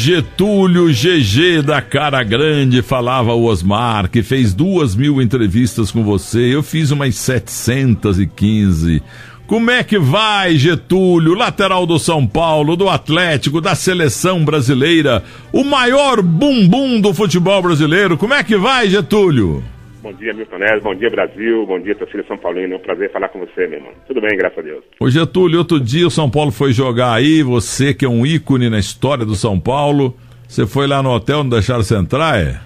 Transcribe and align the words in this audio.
Getúlio 0.00 0.86
GG 0.86 1.60
da 1.60 1.82
cara 1.82 2.22
grande, 2.22 2.80
falava 2.80 3.34
o 3.34 3.44
Osmar, 3.44 4.08
que 4.08 4.22
fez 4.22 4.54
duas 4.54 4.96
mil 4.96 5.20
entrevistas 5.20 5.90
com 5.90 6.02
você. 6.02 6.54
Eu 6.54 6.62
fiz 6.62 6.90
umas 6.90 7.16
715. 7.16 9.02
Como 9.46 9.70
é 9.70 9.84
que 9.84 9.98
vai, 9.98 10.56
Getúlio, 10.56 11.34
lateral 11.34 11.84
do 11.84 11.98
São 11.98 12.26
Paulo, 12.26 12.76
do 12.76 12.88
Atlético, 12.88 13.60
da 13.60 13.74
seleção 13.74 14.42
brasileira, 14.42 15.22
o 15.52 15.62
maior 15.64 16.22
bumbum 16.22 16.98
do 16.98 17.12
futebol 17.12 17.60
brasileiro? 17.60 18.16
Como 18.16 18.32
é 18.32 18.42
que 18.42 18.56
vai, 18.56 18.88
Getúlio? 18.88 19.62
Bom 20.02 20.14
dia, 20.14 20.32
Milton 20.32 20.58
Neves. 20.58 20.82
Bom 20.82 20.94
dia, 20.94 21.10
Brasil. 21.10 21.66
Bom 21.66 21.78
dia, 21.78 21.94
torcida 21.94 22.24
São 22.26 22.38
Paulino. 22.38 22.74
É 22.74 22.76
um 22.76 22.80
prazer 22.80 23.10
falar 23.12 23.28
com 23.28 23.40
você, 23.40 23.66
meu 23.66 23.78
irmão. 23.78 23.92
Tudo 24.06 24.20
bem, 24.20 24.36
graças 24.36 24.58
a 24.58 24.62
Deus. 24.62 24.84
Ô, 24.98 25.10
Getúlio, 25.10 25.58
outro 25.58 25.78
dia 25.78 26.06
o 26.06 26.10
São 26.10 26.30
Paulo 26.30 26.50
foi 26.50 26.72
jogar 26.72 27.12
aí. 27.12 27.42
Você, 27.42 27.92
que 27.92 28.06
é 28.06 28.08
um 28.08 28.24
ícone 28.24 28.70
na 28.70 28.78
história 28.78 29.26
do 29.26 29.34
São 29.34 29.60
Paulo, 29.60 30.16
você 30.48 30.66
foi 30.66 30.86
lá 30.86 31.02
no 31.02 31.10
hotel, 31.10 31.44
não 31.44 31.50
deixaram 31.50 31.82
você 31.82 31.94
entrar, 31.96 32.40
é? 32.40 32.58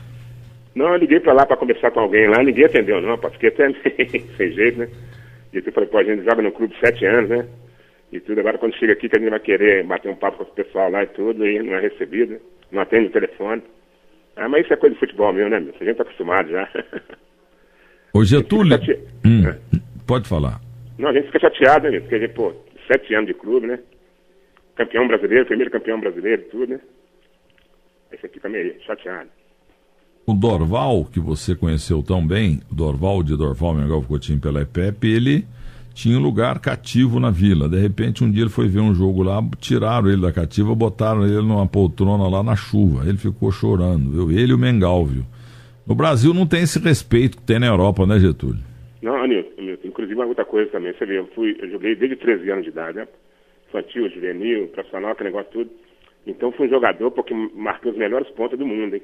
Não, 0.76 0.88
eu 0.92 0.96
liguei 0.96 1.18
pra 1.18 1.32
lá 1.32 1.44
pra 1.44 1.56
conversar 1.56 1.90
com 1.90 2.00
alguém 2.00 2.28
lá. 2.28 2.42
Ninguém 2.42 2.66
atendeu, 2.66 3.00
não. 3.00 3.18
Fiquei 3.30 3.48
até 3.48 3.68
sem 4.36 4.52
jeito, 4.52 4.78
né? 4.78 4.88
E 5.52 5.58
eu 5.58 5.72
falei, 5.72 5.88
pô, 5.88 5.98
a 5.98 6.04
gente 6.04 6.24
joga 6.24 6.40
no 6.40 6.52
clube 6.52 6.74
sete 6.78 7.04
anos, 7.04 7.30
né? 7.30 7.46
E 8.12 8.20
tudo. 8.20 8.38
Agora, 8.38 8.58
quando 8.58 8.76
chega 8.76 8.92
aqui, 8.92 9.08
que 9.08 9.16
a 9.16 9.20
gente 9.20 9.30
vai 9.30 9.40
querer 9.40 9.84
bater 9.84 10.08
um 10.08 10.16
papo 10.16 10.38
com 10.38 10.44
o 10.44 10.54
pessoal 10.54 10.88
lá 10.88 11.02
e 11.02 11.06
tudo, 11.08 11.44
e 11.44 11.60
não 11.60 11.74
é 11.74 11.80
recebido, 11.80 12.38
não 12.70 12.80
atende 12.80 13.06
o 13.06 13.12
telefone. 13.12 13.62
Ah, 14.36 14.48
mas 14.48 14.64
isso 14.64 14.72
é 14.72 14.76
coisa 14.76 14.94
de 14.94 15.00
futebol 15.00 15.32
mesmo, 15.32 15.50
né, 15.50 15.60
meu? 15.60 15.74
A 15.80 15.84
gente 15.84 15.96
tá 15.96 16.02
acostumado 16.02 16.50
já. 16.50 16.68
Ô 18.12 18.24
Getúlio, 18.24 18.76
hum, 19.24 19.42
pode 20.06 20.28
falar. 20.28 20.60
Não, 20.98 21.08
a 21.08 21.12
gente 21.12 21.26
fica 21.26 21.40
chateado, 21.40 21.90
né, 21.90 22.00
porque 22.00 22.14
a 22.14 22.18
gente, 22.18 22.34
pô, 22.34 22.52
sete 22.86 23.14
anos 23.14 23.26
de 23.26 23.34
clube, 23.34 23.66
né? 23.66 23.78
Campeão 24.76 25.06
brasileiro, 25.06 25.46
primeiro 25.46 25.70
campeão 25.70 26.00
brasileiro 26.00 26.42
e 26.42 26.44
tudo, 26.46 26.74
né? 26.74 26.80
Aí 28.10 28.18
você 28.18 28.28
fica 28.28 28.48
meio 28.48 28.74
chateado. 28.82 29.28
O 30.26 30.32
Dorval, 30.32 31.04
que 31.04 31.20
você 31.20 31.54
conheceu 31.54 32.02
tão 32.02 32.26
bem, 32.26 32.60
o 32.70 32.74
Dorval 32.74 33.22
de 33.22 33.36
Dorval 33.36 33.74
Mengal 33.74 34.02
Coutinho 34.02 34.40
pela 34.40 34.62
EPEP, 34.62 35.06
ele 35.06 35.46
tinha 35.94 36.18
um 36.18 36.22
lugar 36.22 36.58
cativo 36.58 37.20
na 37.20 37.30
vila. 37.30 37.68
De 37.68 37.78
repente, 37.78 38.24
um 38.24 38.30
dia 38.30 38.42
ele 38.42 38.50
foi 38.50 38.66
ver 38.66 38.80
um 38.80 38.92
jogo 38.92 39.22
lá, 39.22 39.40
tiraram 39.60 40.08
ele 40.08 40.20
da 40.20 40.32
cativa, 40.32 40.74
botaram 40.74 41.24
ele 41.24 41.36
numa 41.36 41.66
poltrona 41.66 42.28
lá 42.28 42.42
na 42.42 42.56
chuva. 42.56 43.08
Ele 43.08 43.16
ficou 43.16 43.52
chorando, 43.52 44.10
viu? 44.10 44.30
Ele 44.30 44.50
e 44.50 44.54
o 44.54 44.58
Mengal, 44.58 45.06
viu? 45.06 45.22
No 45.86 45.94
Brasil 45.94 46.34
não 46.34 46.46
tem 46.46 46.62
esse 46.62 46.78
respeito 46.80 47.36
que 47.36 47.44
tem 47.44 47.60
na 47.60 47.66
Europa, 47.66 48.04
né, 48.06 48.18
Getúlio? 48.18 48.60
Não, 49.00 49.14
Anilton, 49.22 49.54
inclusive 49.84 50.14
uma 50.14 50.26
outra 50.26 50.44
coisa 50.44 50.70
também, 50.70 50.92
você 50.92 51.06
vê, 51.06 51.18
eu, 51.18 51.26
fui, 51.34 51.56
eu 51.60 51.70
joguei 51.70 51.94
desde 51.94 52.16
13 52.16 52.50
anos 52.50 52.64
de 52.64 52.70
idade, 52.70 52.96
né? 52.96 53.06
Infantil, 53.68 54.08
juvenil, 54.10 54.68
profissional, 54.68 55.12
aquele 55.12 55.28
negócio 55.28 55.52
tudo. 55.52 55.70
Então 56.26 56.50
fui 56.52 56.66
um 56.66 56.70
jogador 56.70 57.10
porque 57.10 57.34
marquei 57.54 57.90
os 57.90 57.96
melhores 57.96 58.28
pontos 58.30 58.58
do 58.58 58.66
mundo, 58.66 58.94
hein? 58.96 59.02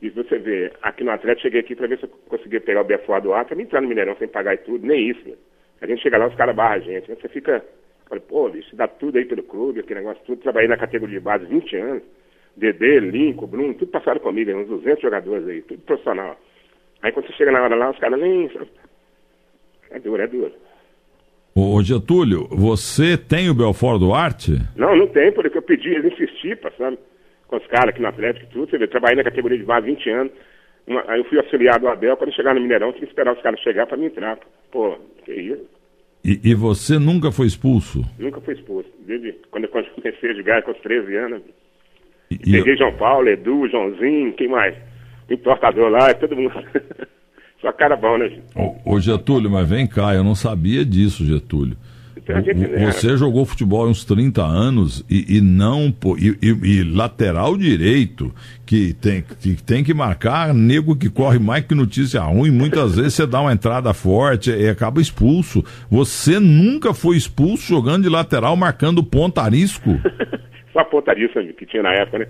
E 0.00 0.10
você 0.10 0.38
vê, 0.38 0.72
aqui 0.82 1.04
no 1.04 1.10
Atlético, 1.10 1.42
cheguei 1.42 1.60
aqui 1.60 1.74
para 1.74 1.86
ver 1.86 1.98
se 1.98 2.04
eu 2.04 2.08
conseguia 2.28 2.60
pegar 2.60 2.80
o 2.80 2.84
BFA 2.84 3.20
do 3.20 3.30
me 3.56 3.62
entrar 3.62 3.80
no 3.80 3.88
Mineirão 3.88 4.16
sem 4.18 4.28
pagar 4.28 4.54
e 4.54 4.58
tudo, 4.58 4.86
nem 4.86 5.10
isso, 5.10 5.28
né? 5.28 5.34
A 5.82 5.86
gente 5.86 6.00
chega 6.00 6.16
lá, 6.16 6.28
os 6.28 6.34
caras 6.36 6.54
barram 6.54 6.76
a 6.76 6.78
gente. 6.78 7.08
Você 7.08 7.28
fica, 7.28 7.62
fala, 8.08 8.20
pô, 8.20 8.48
bicho, 8.48 8.74
dá 8.76 8.86
tudo 8.86 9.18
aí 9.18 9.24
pelo 9.24 9.42
clube, 9.42 9.80
aquele 9.80 10.00
negócio 10.00 10.22
tudo. 10.24 10.40
Trabalhei 10.40 10.68
na 10.68 10.76
categoria 10.76 11.18
de 11.18 11.24
base 11.24 11.44
20 11.44 11.76
anos. 11.76 12.02
Dedê, 12.56 13.00
Lincoln, 13.00 13.48
Bruno, 13.48 13.74
tudo 13.74 13.90
passaram 13.90 14.20
comigo, 14.20 14.52
uns 14.52 14.68
200 14.68 15.02
jogadores 15.02 15.48
aí, 15.48 15.62
tudo 15.62 15.82
profissional. 15.82 16.38
Aí 17.02 17.10
quando 17.10 17.26
você 17.26 17.32
chega 17.32 17.50
na 17.50 17.62
hora 17.62 17.74
lá, 17.74 17.90
os 17.90 17.98
caras 17.98 18.20
nem. 18.20 18.48
É 19.90 19.98
duro, 19.98 20.22
é 20.22 20.26
duro. 20.28 20.52
Ô 21.54 21.82
Getúlio, 21.82 22.46
você 22.48 23.18
tem 23.18 23.50
o 23.50 23.54
Belfort 23.54 23.98
Duarte? 23.98 24.52
Não, 24.76 24.94
não 24.96 25.08
tem, 25.08 25.32
porque 25.32 25.58
eu 25.58 25.62
pedi, 25.62 25.88
eles 25.88 26.12
insisti, 26.12 26.56
sabe? 26.78 26.98
Com 27.48 27.56
os 27.56 27.66
caras 27.66 27.88
aqui 27.88 28.00
no 28.00 28.08
Atlético 28.08 28.46
e 28.46 28.48
tudo. 28.52 28.70
Você 28.70 28.78
vê, 28.78 28.86
trabalhei 28.86 29.16
na 29.16 29.24
categoria 29.24 29.58
de 29.58 29.64
base 29.64 29.86
20 29.86 30.10
anos. 30.10 30.32
Aí 31.08 31.20
eu 31.20 31.24
fui 31.24 31.38
auxiliar 31.38 31.78
do 31.78 31.88
Abel, 31.88 32.16
quando 32.16 32.34
chegar 32.34 32.54
no 32.54 32.60
Mineirão, 32.60 32.92
tinha 32.92 33.04
que 33.04 33.12
esperar 33.12 33.34
os 33.34 33.42
caras 33.42 33.60
chegar 33.60 33.86
para 33.86 33.96
me 33.96 34.06
entrar. 34.06 34.38
Pô, 34.70 34.96
que 35.24 35.32
isso? 35.32 35.64
E, 36.24 36.40
e, 36.44 36.54
você 36.54 36.98
nunca 36.98 37.32
foi 37.32 37.46
expulso? 37.46 38.04
Nunca 38.18 38.40
fui 38.40 38.54
expulso. 38.54 38.88
Desde 39.04 39.32
quando 39.50 39.64
eu 39.64 39.70
comecei 39.70 40.30
a 40.30 40.34
jogar 40.34 40.62
com 40.62 40.70
os 40.70 40.78
13 40.78 41.16
anos. 41.16 41.42
E, 42.30 42.38
Peguei 42.38 42.74
eu... 42.74 42.78
João 42.78 42.96
Paulo, 42.96 43.28
Edu, 43.28 43.68
Joãozinho, 43.68 44.32
quem 44.34 44.48
mais? 44.48 44.76
Importador 45.28 45.88
lá, 45.88 46.14
todo 46.14 46.36
mundo. 46.36 46.52
Só 47.60 47.72
cara 47.72 47.96
bom, 47.96 48.18
né, 48.18 48.28
gente? 48.28 48.42
Ô, 48.56 48.94
ô, 48.94 49.00
Getúlio, 49.00 49.50
mas 49.50 49.68
vem 49.68 49.86
cá, 49.86 50.14
eu 50.14 50.24
não 50.24 50.34
sabia 50.34 50.84
disso, 50.84 51.24
Getúlio. 51.24 51.76
Então, 52.22 52.92
você 52.92 53.16
jogou 53.16 53.44
futebol 53.44 53.84
há 53.84 53.88
uns 53.88 54.04
30 54.04 54.42
anos 54.42 55.04
e, 55.10 55.38
e 55.38 55.40
não 55.40 55.92
e, 56.18 56.36
e, 56.40 56.78
e, 56.78 56.84
lateral 56.84 57.56
direito 57.56 58.32
que 58.64 58.94
tem, 58.94 59.22
que 59.22 59.60
tem 59.60 59.82
que 59.82 59.92
marcar 59.92 60.54
nego 60.54 60.96
que 60.96 61.10
corre 61.10 61.40
mais 61.40 61.64
que 61.64 61.74
notícia 61.74 62.20
ruim. 62.20 62.52
Muitas 62.52 62.94
vezes 62.96 63.14
você 63.14 63.26
dá 63.26 63.40
uma 63.40 63.52
entrada 63.52 63.92
forte 63.92 64.50
e 64.50 64.68
acaba 64.68 65.00
expulso. 65.00 65.64
Você 65.90 66.38
nunca 66.38 66.94
foi 66.94 67.16
expulso 67.16 67.66
jogando 67.74 68.04
de 68.04 68.08
lateral 68.08 68.56
marcando 68.56 69.02
ponta 69.02 69.42
arisco? 69.42 69.90
Só 70.72 70.84
ponta 70.84 71.10
arisco 71.10 71.40
que 71.58 71.66
tinha 71.66 71.82
na 71.82 71.92
época, 71.92 72.20
né? 72.20 72.28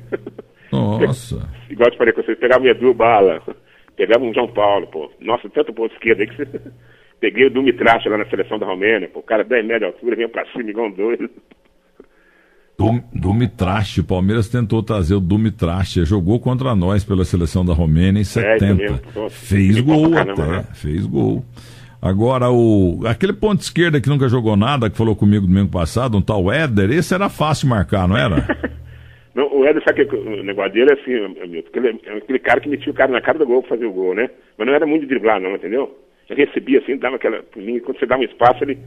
Nossa. 0.72 1.48
Igual 1.68 1.88
eu 1.88 1.92
te 1.92 1.98
falei 1.98 2.12
com 2.14 2.22
vocês, 2.22 2.38
pegava 2.38 2.64
o 2.64 2.68
Edu 2.68 2.94
Bala, 2.94 3.42
pegava 3.94 4.24
um 4.24 4.32
João 4.32 4.48
Paulo, 4.48 4.86
pô. 4.86 5.10
Nossa, 5.20 5.48
tanto 5.50 5.72
ponto 5.72 5.92
esquerdo 5.92 6.20
aí 6.20 6.26
que 6.26 6.36
você. 6.36 6.60
Peguei 7.22 7.46
o 7.46 7.50
Dumitrache 7.50 8.08
lá 8.08 8.18
na 8.18 8.24
seleção 8.26 8.58
da 8.58 8.66
Romênia, 8.66 9.08
pô. 9.08 9.20
O 9.20 9.22
cara 9.22 9.44
10 9.44 9.64
metros 9.64 9.78
de 9.78 9.86
altura, 9.94 10.16
vinha 10.16 10.28
pra 10.28 10.44
cima 10.46 10.68
igual 10.68 10.88
um 10.88 10.90
doido. 10.90 11.30
Dumitrache, 13.14 14.00
o 14.00 14.04
Palmeiras 14.04 14.48
tentou 14.48 14.82
trazer 14.82 15.14
o 15.14 15.20
Dumitrache, 15.20 16.04
jogou 16.04 16.40
contra 16.40 16.74
nós 16.74 17.04
pela 17.04 17.24
seleção 17.24 17.64
da 17.64 17.72
Romênia 17.72 18.20
em 18.20 18.24
70. 18.24 18.82
É, 18.82 19.28
fez 19.30 19.78
gol 19.78 20.10
caramba, 20.10 20.32
até, 20.32 20.50
né? 20.50 20.64
fez 20.74 21.06
gol. 21.06 21.44
Agora, 22.02 22.50
o, 22.50 23.02
aquele 23.06 23.32
ponto 23.32 23.60
esquerda 23.60 24.00
que 24.00 24.08
nunca 24.08 24.28
jogou 24.28 24.56
nada, 24.56 24.90
que 24.90 24.96
falou 24.96 25.14
comigo 25.14 25.46
domingo 25.46 25.70
passado, 25.70 26.18
um 26.18 26.22
tal 26.22 26.50
Éder, 26.50 26.90
esse 26.90 27.14
era 27.14 27.28
fácil 27.28 27.68
marcar, 27.68 28.08
não 28.08 28.16
era? 28.16 28.44
Não, 29.32 29.46
o 29.50 29.64
Éder, 29.64 29.82
sabe 29.86 30.04
que 30.04 30.14
o 30.14 30.42
negócio 30.42 30.72
dele 30.72 30.90
é 30.90 30.94
assim, 30.94 31.40
amigo, 31.40 31.62
porque 31.62 31.78
ele 31.78 32.00
é 32.04 32.16
aquele 32.18 32.38
cara 32.38 32.60
que 32.60 32.68
metia 32.68 32.90
o 32.90 32.94
cara 32.94 33.10
na 33.10 33.20
cara 33.20 33.38
do 33.38 33.46
gol 33.46 33.62
pra 33.62 33.70
fazer 33.70 33.86
o 33.86 33.92
gol, 33.92 34.14
né? 34.14 34.28
Mas 34.58 34.66
não 34.66 34.74
era 34.74 34.84
muito 34.84 35.06
driblar, 35.06 35.40
não, 35.40 35.54
entendeu? 35.54 36.01
Recebia 36.34 36.78
assim, 36.80 36.96
dava 36.96 37.16
aquela. 37.16 37.42
Quando 37.52 37.98
você 37.98 38.06
dava 38.06 38.22
um 38.22 38.24
espaço, 38.24 38.64
ele 38.64 38.78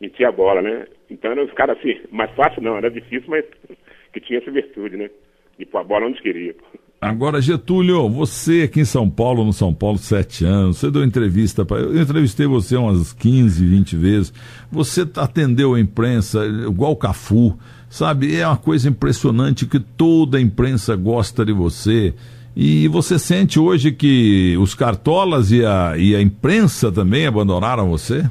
metia 0.00 0.28
a 0.28 0.32
bola, 0.32 0.62
né? 0.62 0.86
Então 1.10 1.30
era 1.30 1.44
os 1.44 1.52
caras 1.52 1.78
assim, 1.78 2.00
mais 2.10 2.30
fácil 2.32 2.62
não, 2.62 2.76
era 2.76 2.90
difícil, 2.90 3.28
mas 3.28 3.44
que 4.12 4.20
tinha 4.20 4.38
essa 4.38 4.50
virtude, 4.50 4.96
né? 4.96 5.10
De 5.58 5.64
pôr 5.66 5.78
a 5.78 5.84
bola 5.84 6.06
onde 6.06 6.20
queria. 6.20 6.54
Agora, 7.00 7.40
Getúlio, 7.40 8.08
você 8.08 8.62
aqui 8.62 8.80
em 8.80 8.84
São 8.84 9.10
Paulo, 9.10 9.44
no 9.44 9.52
São 9.52 9.74
Paulo, 9.74 9.98
sete 9.98 10.44
anos, 10.44 10.78
você 10.78 10.90
deu 10.90 11.04
entrevista 11.04 11.64
para. 11.64 11.82
Eu 11.82 12.00
entrevistei 12.00 12.46
você 12.46 12.76
umas 12.76 13.12
15, 13.12 13.66
20 13.66 13.96
vezes. 13.96 14.32
Você 14.72 15.02
atendeu 15.16 15.74
a 15.74 15.80
imprensa, 15.80 16.46
igual 16.46 16.92
o 16.92 16.96
Cafu. 16.96 17.58
Sabe, 17.90 18.34
é 18.34 18.46
uma 18.46 18.56
coisa 18.56 18.88
impressionante 18.88 19.66
que 19.66 19.78
toda 19.78 20.38
a 20.38 20.40
imprensa 20.40 20.96
gosta 20.96 21.44
de 21.44 21.52
você. 21.52 22.14
E 22.56 22.86
você 22.86 23.18
sente 23.18 23.58
hoje 23.58 23.90
que 23.90 24.56
os 24.58 24.74
cartolas 24.74 25.50
e 25.50 25.64
a, 25.64 25.94
e 25.98 26.14
a 26.14 26.20
imprensa 26.20 26.92
também 26.92 27.26
abandonaram 27.26 27.90
você? 27.90 28.22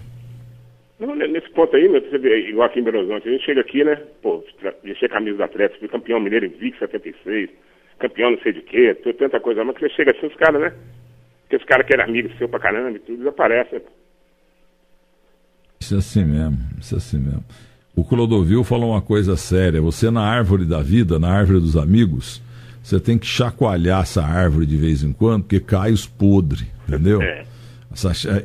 Não, 0.97 1.13
nesse 1.15 1.49
ponto 1.49 1.75
aí, 1.75 1.87
você 1.89 2.17
vê, 2.17 2.49
igual 2.49 2.67
aqui 2.67 2.79
em 2.79 2.83
Belo 2.83 2.99
Horizonte, 2.99 3.27
a 3.27 3.31
gente 3.31 3.43
chega 3.43 3.59
aqui, 3.59 3.83
né? 3.83 4.01
Pô, 4.21 4.41
vestir 4.81 5.05
a 5.05 5.09
camisa 5.09 5.37
do 5.37 5.43
Atlético, 5.43 5.79
fui 5.79 5.89
campeão 5.89 6.21
mineiro 6.21 6.45
em 6.45 6.49
VIC 6.49 6.79
76, 6.79 7.49
campeão 7.99 8.31
não 8.31 8.39
sei 8.39 8.53
de 8.53 8.61
quê, 8.61 8.95
tanta 9.19 9.39
coisa, 9.41 9.63
mas 9.65 9.75
que 9.75 9.81
você 9.81 9.93
chega 9.93 10.11
assim, 10.11 10.27
os 10.27 10.35
caras, 10.35 10.61
né? 10.61 10.73
Que 11.49 11.57
os 11.57 11.63
caras 11.65 11.85
que 11.85 11.93
eram 11.93 12.05
amigos 12.05 12.37
seu 12.37 12.47
pra 12.47 12.59
caramba 12.59 12.95
e 12.95 12.99
tudo, 12.99 13.17
desaparecem. 13.17 13.81
Isso 15.81 15.95
é 15.95 15.97
assim 15.97 16.23
mesmo, 16.23 16.57
isso 16.79 16.95
é 16.95 16.97
assim 16.97 17.19
mesmo. 17.19 17.43
O 17.93 18.05
Clodovil 18.05 18.63
falou 18.63 18.91
uma 18.91 19.01
coisa 19.01 19.35
séria. 19.35 19.81
Você 19.81 20.09
na 20.09 20.21
árvore 20.21 20.63
da 20.65 20.81
vida, 20.81 21.19
na 21.19 21.29
árvore 21.29 21.59
dos 21.59 21.75
amigos, 21.75 22.41
você 22.83 22.99
tem 22.99 23.17
que 23.17 23.25
chacoalhar 23.25 24.01
essa 24.01 24.21
árvore 24.21 24.65
de 24.65 24.75
vez 24.75 25.03
em 25.03 25.13
quando, 25.13 25.43
porque 25.43 25.59
cai 25.59 25.91
os 25.91 26.05
podres, 26.05 26.65
entendeu? 26.87 27.21
É. 27.21 27.45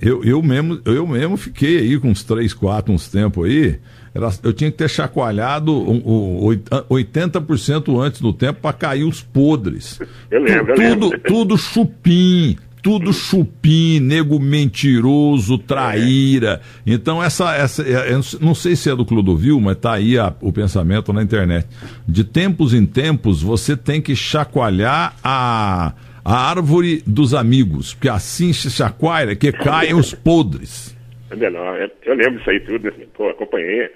Eu, 0.02 0.22
eu, 0.22 0.42
mesmo, 0.42 0.80
eu 0.84 1.06
mesmo 1.06 1.36
fiquei 1.36 1.78
aí 1.78 1.98
com 1.98 2.10
uns 2.10 2.22
3, 2.22 2.52
4, 2.52 2.92
uns 2.92 3.08
tempos 3.08 3.46
aí. 3.46 3.78
Era, 4.14 4.30
eu 4.42 4.52
tinha 4.52 4.70
que 4.70 4.76
ter 4.76 4.88
chacoalhado 4.88 5.72
um, 5.72 6.46
um, 6.46 6.56
80% 6.90 7.98
antes 8.00 8.20
do 8.20 8.32
tempo 8.32 8.60
para 8.60 8.74
cair 8.74 9.04
os 9.04 9.22
podres. 9.22 9.98
Eu 10.30 10.42
lembro, 10.42 10.74
tudo, 10.74 10.82
eu 10.82 11.10
lembro. 11.10 11.20
tudo 11.20 11.58
chupim, 11.58 12.56
tudo 12.88 13.12
chupim, 13.12 14.00
nego 14.00 14.40
mentiroso, 14.40 15.58
traíra. 15.58 16.62
Então, 16.86 17.22
essa, 17.22 17.54
essa 17.54 17.82
é, 17.82 18.12
não 18.40 18.54
sei 18.54 18.74
se 18.74 18.90
é 18.90 18.96
do 18.96 19.04
Clodovil, 19.04 19.60
mas 19.60 19.76
tá 19.76 19.92
aí 19.92 20.18
a, 20.18 20.34
o 20.40 20.50
pensamento 20.50 21.12
na 21.12 21.22
internet. 21.22 21.68
De 22.08 22.24
tempos 22.24 22.72
em 22.72 22.86
tempos, 22.86 23.42
você 23.42 23.76
tem 23.76 24.00
que 24.00 24.16
chacoalhar 24.16 25.14
a, 25.22 25.92
a 26.24 26.48
árvore 26.48 27.02
dos 27.06 27.34
amigos, 27.34 27.92
porque 27.92 28.08
assim 28.08 28.54
se 28.54 28.70
chacoalha 28.70 29.36
que 29.36 29.52
caem 29.52 29.92
os 29.92 30.14
podres. 30.14 30.96
É 31.30 31.36
melhor, 31.36 31.90
eu 32.06 32.14
lembro 32.14 32.38
disso 32.38 32.48
aí 32.48 32.60
tudo, 32.60 32.84
né? 32.84 32.92
Pô, 33.12 33.28
acompanhei. 33.28 33.90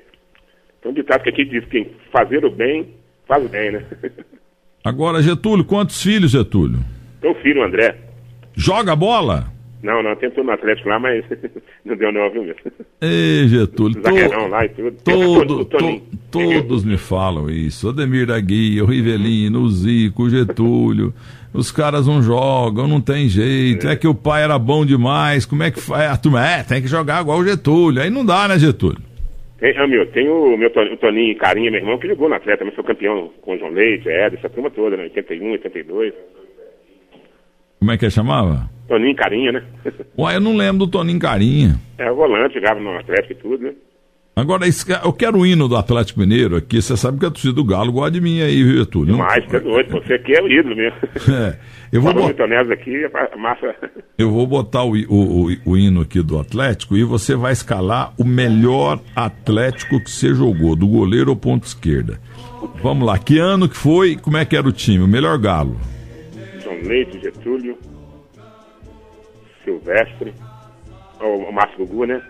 Tem 0.82 0.92
um 0.92 0.94
ditado 0.94 1.22
que 1.22 1.30
aqui 1.30 1.46
diz 1.46 1.64
que 1.64 1.90
fazer 2.12 2.44
o 2.44 2.50
bem, 2.50 2.90
faz 3.26 3.42
o 3.42 3.48
bem, 3.48 3.72
né? 3.72 3.86
Agora, 4.84 5.22
Getúlio, 5.22 5.64
quantos 5.64 6.02
filhos, 6.02 6.32
Getúlio? 6.32 6.80
Tem 7.22 7.30
um 7.30 7.34
filho, 7.36 7.62
André. 7.62 8.11
Joga 8.54 8.94
bola? 8.94 9.52
Não, 9.82 10.00
não, 10.00 10.14
tentou 10.14 10.44
no 10.44 10.52
Atlético 10.52 10.88
lá, 10.88 10.98
mas 10.98 11.24
não 11.84 11.96
deu 11.96 12.12
não, 12.12 12.30
viu, 12.30 12.44
meu? 12.44 12.54
Ei, 13.00 13.48
Getúlio, 13.48 14.00
Zagueirão 14.00 14.46
lá 14.46 14.64
e 14.64 14.68
tudo. 14.68 14.96
todo, 15.02 15.64
to, 15.64 16.02
todos 16.30 16.84
me 16.84 16.96
falam 16.96 17.50
isso. 17.50 17.88
Ademir 17.88 18.26
da 18.26 18.38
Guia, 18.38 18.84
o 18.84 18.86
Rivelino, 18.86 19.60
o 19.60 19.68
Zico, 19.68 20.24
o 20.24 20.30
Getúlio. 20.30 21.12
Os 21.52 21.72
caras 21.72 22.06
não 22.06 22.22
jogam, 22.22 22.86
não 22.86 23.00
tem 23.00 23.28
jeito. 23.28 23.88
É. 23.88 23.92
é 23.92 23.96
que 23.96 24.06
o 24.06 24.14
pai 24.14 24.44
era 24.44 24.58
bom 24.58 24.86
demais. 24.86 25.44
Como 25.44 25.64
é 25.64 25.70
que 25.70 25.80
faz? 25.80 26.10
A 26.10 26.16
turma, 26.16 26.46
é, 26.46 26.62
tem 26.62 26.80
que 26.80 26.88
jogar 26.88 27.20
igual 27.20 27.38
o 27.38 27.44
Getúlio. 27.44 28.00
Aí 28.00 28.08
não 28.08 28.24
dá, 28.24 28.46
né, 28.46 28.58
Getúlio? 28.58 29.02
Tem, 29.58 29.76
ah, 29.76 29.86
meu, 29.86 30.06
tem 30.06 30.28
o 30.28 30.56
meu 30.56 30.70
o 30.70 30.96
Toninho 30.96 31.36
Carinha, 31.36 31.70
meu 31.70 31.80
irmão, 31.80 31.98
que 31.98 32.08
jogou 32.08 32.28
no 32.28 32.34
Atlético, 32.34 32.64
também 32.64 32.74
foi 32.74 32.84
campeão 32.84 33.30
com 33.42 33.54
o 33.54 33.58
João 33.58 33.70
Leite, 33.70 34.08
Ed, 34.08 34.36
essa 34.36 34.48
turma 34.48 34.70
toda, 34.70 34.96
né? 34.96 35.04
81, 35.04 35.52
82. 35.52 36.14
Como 37.82 37.90
é 37.90 37.98
que 37.98 38.04
ele 38.04 38.12
chamava? 38.12 38.70
Toninho 38.86 39.16
Carinha, 39.16 39.50
né? 39.50 39.62
Ué, 40.16 40.36
eu 40.36 40.40
não 40.40 40.56
lembro 40.56 40.86
do 40.86 40.86
Toninho 40.86 41.18
Carinha. 41.18 41.80
É, 41.98 42.08
o 42.12 42.14
volante, 42.14 42.54
jogava 42.54 42.78
no 42.78 42.96
Atlético 42.96 43.32
e 43.32 43.34
tudo, 43.34 43.64
né? 43.64 43.72
Agora, 44.36 44.66
eu 45.04 45.12
quero 45.12 45.38
o 45.38 45.44
hino 45.44 45.66
do 45.66 45.74
Atlético 45.74 46.20
Mineiro 46.20 46.54
aqui. 46.54 46.80
Você 46.80 46.96
sabe 46.96 47.18
que 47.18 47.26
a 47.26 47.30
torcida 47.30 47.52
do 47.52 47.64
Galo 47.64 47.90
gosta 47.90 48.12
de 48.12 48.20
mim 48.20 48.40
aí, 48.40 48.62
viu, 48.62 48.78
Getúlio? 48.78 49.14
Demais, 49.14 49.44
você 49.46 49.56
é 49.56 49.60
doido. 49.60 49.90
Você 49.90 50.14
aqui 50.14 50.32
é 50.32 50.40
o 50.40 50.48
ídolo 50.48 50.76
mesmo. 50.76 50.98
É. 51.36 51.58
Eu 51.92 52.00
vou 52.00 52.14
botar... 52.14 52.44
aqui, 52.72 53.04
massa... 53.36 53.74
Eu 54.16 54.30
vou 54.30 54.46
botar 54.46 54.84
o, 54.84 54.92
o, 54.92 55.50
o, 55.50 55.56
o, 55.66 55.76
hino 55.76 56.02
aqui 56.02 56.22
do 56.22 56.38
Atlético 56.38 56.96
e 56.96 57.02
você 57.02 57.34
vai 57.34 57.52
escalar 57.52 58.14
o 58.16 58.24
melhor 58.24 59.00
Atlético 59.16 59.98
que 59.98 60.08
você 60.08 60.32
jogou, 60.32 60.76
do 60.76 60.86
goleiro 60.86 61.30
ou 61.30 61.36
ponto 61.36 61.66
esquerda. 61.66 62.20
Vamos 62.80 63.04
lá. 63.04 63.18
Que 63.18 63.40
ano 63.40 63.68
que 63.68 63.76
foi? 63.76 64.14
Como 64.14 64.36
é 64.36 64.44
que 64.44 64.56
era 64.56 64.68
o 64.68 64.72
time? 64.72 65.02
O 65.02 65.08
melhor 65.08 65.36
Galo? 65.36 65.76
Leite, 66.82 67.20
Getúlio, 67.20 67.78
Silvestre, 69.64 70.34
o, 71.20 71.52
Márcio 71.52 71.86
Gugu, 71.86 72.06
né? 72.06 72.22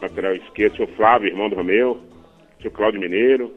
Lateral 0.00 0.34
esquerdo, 0.36 0.84
o 0.84 0.86
Flávio, 0.96 1.28
irmão 1.28 1.48
do 1.48 1.56
Romeu, 1.56 2.00
o 2.64 2.70
Cláudio 2.70 3.00
Mineiro, 3.00 3.52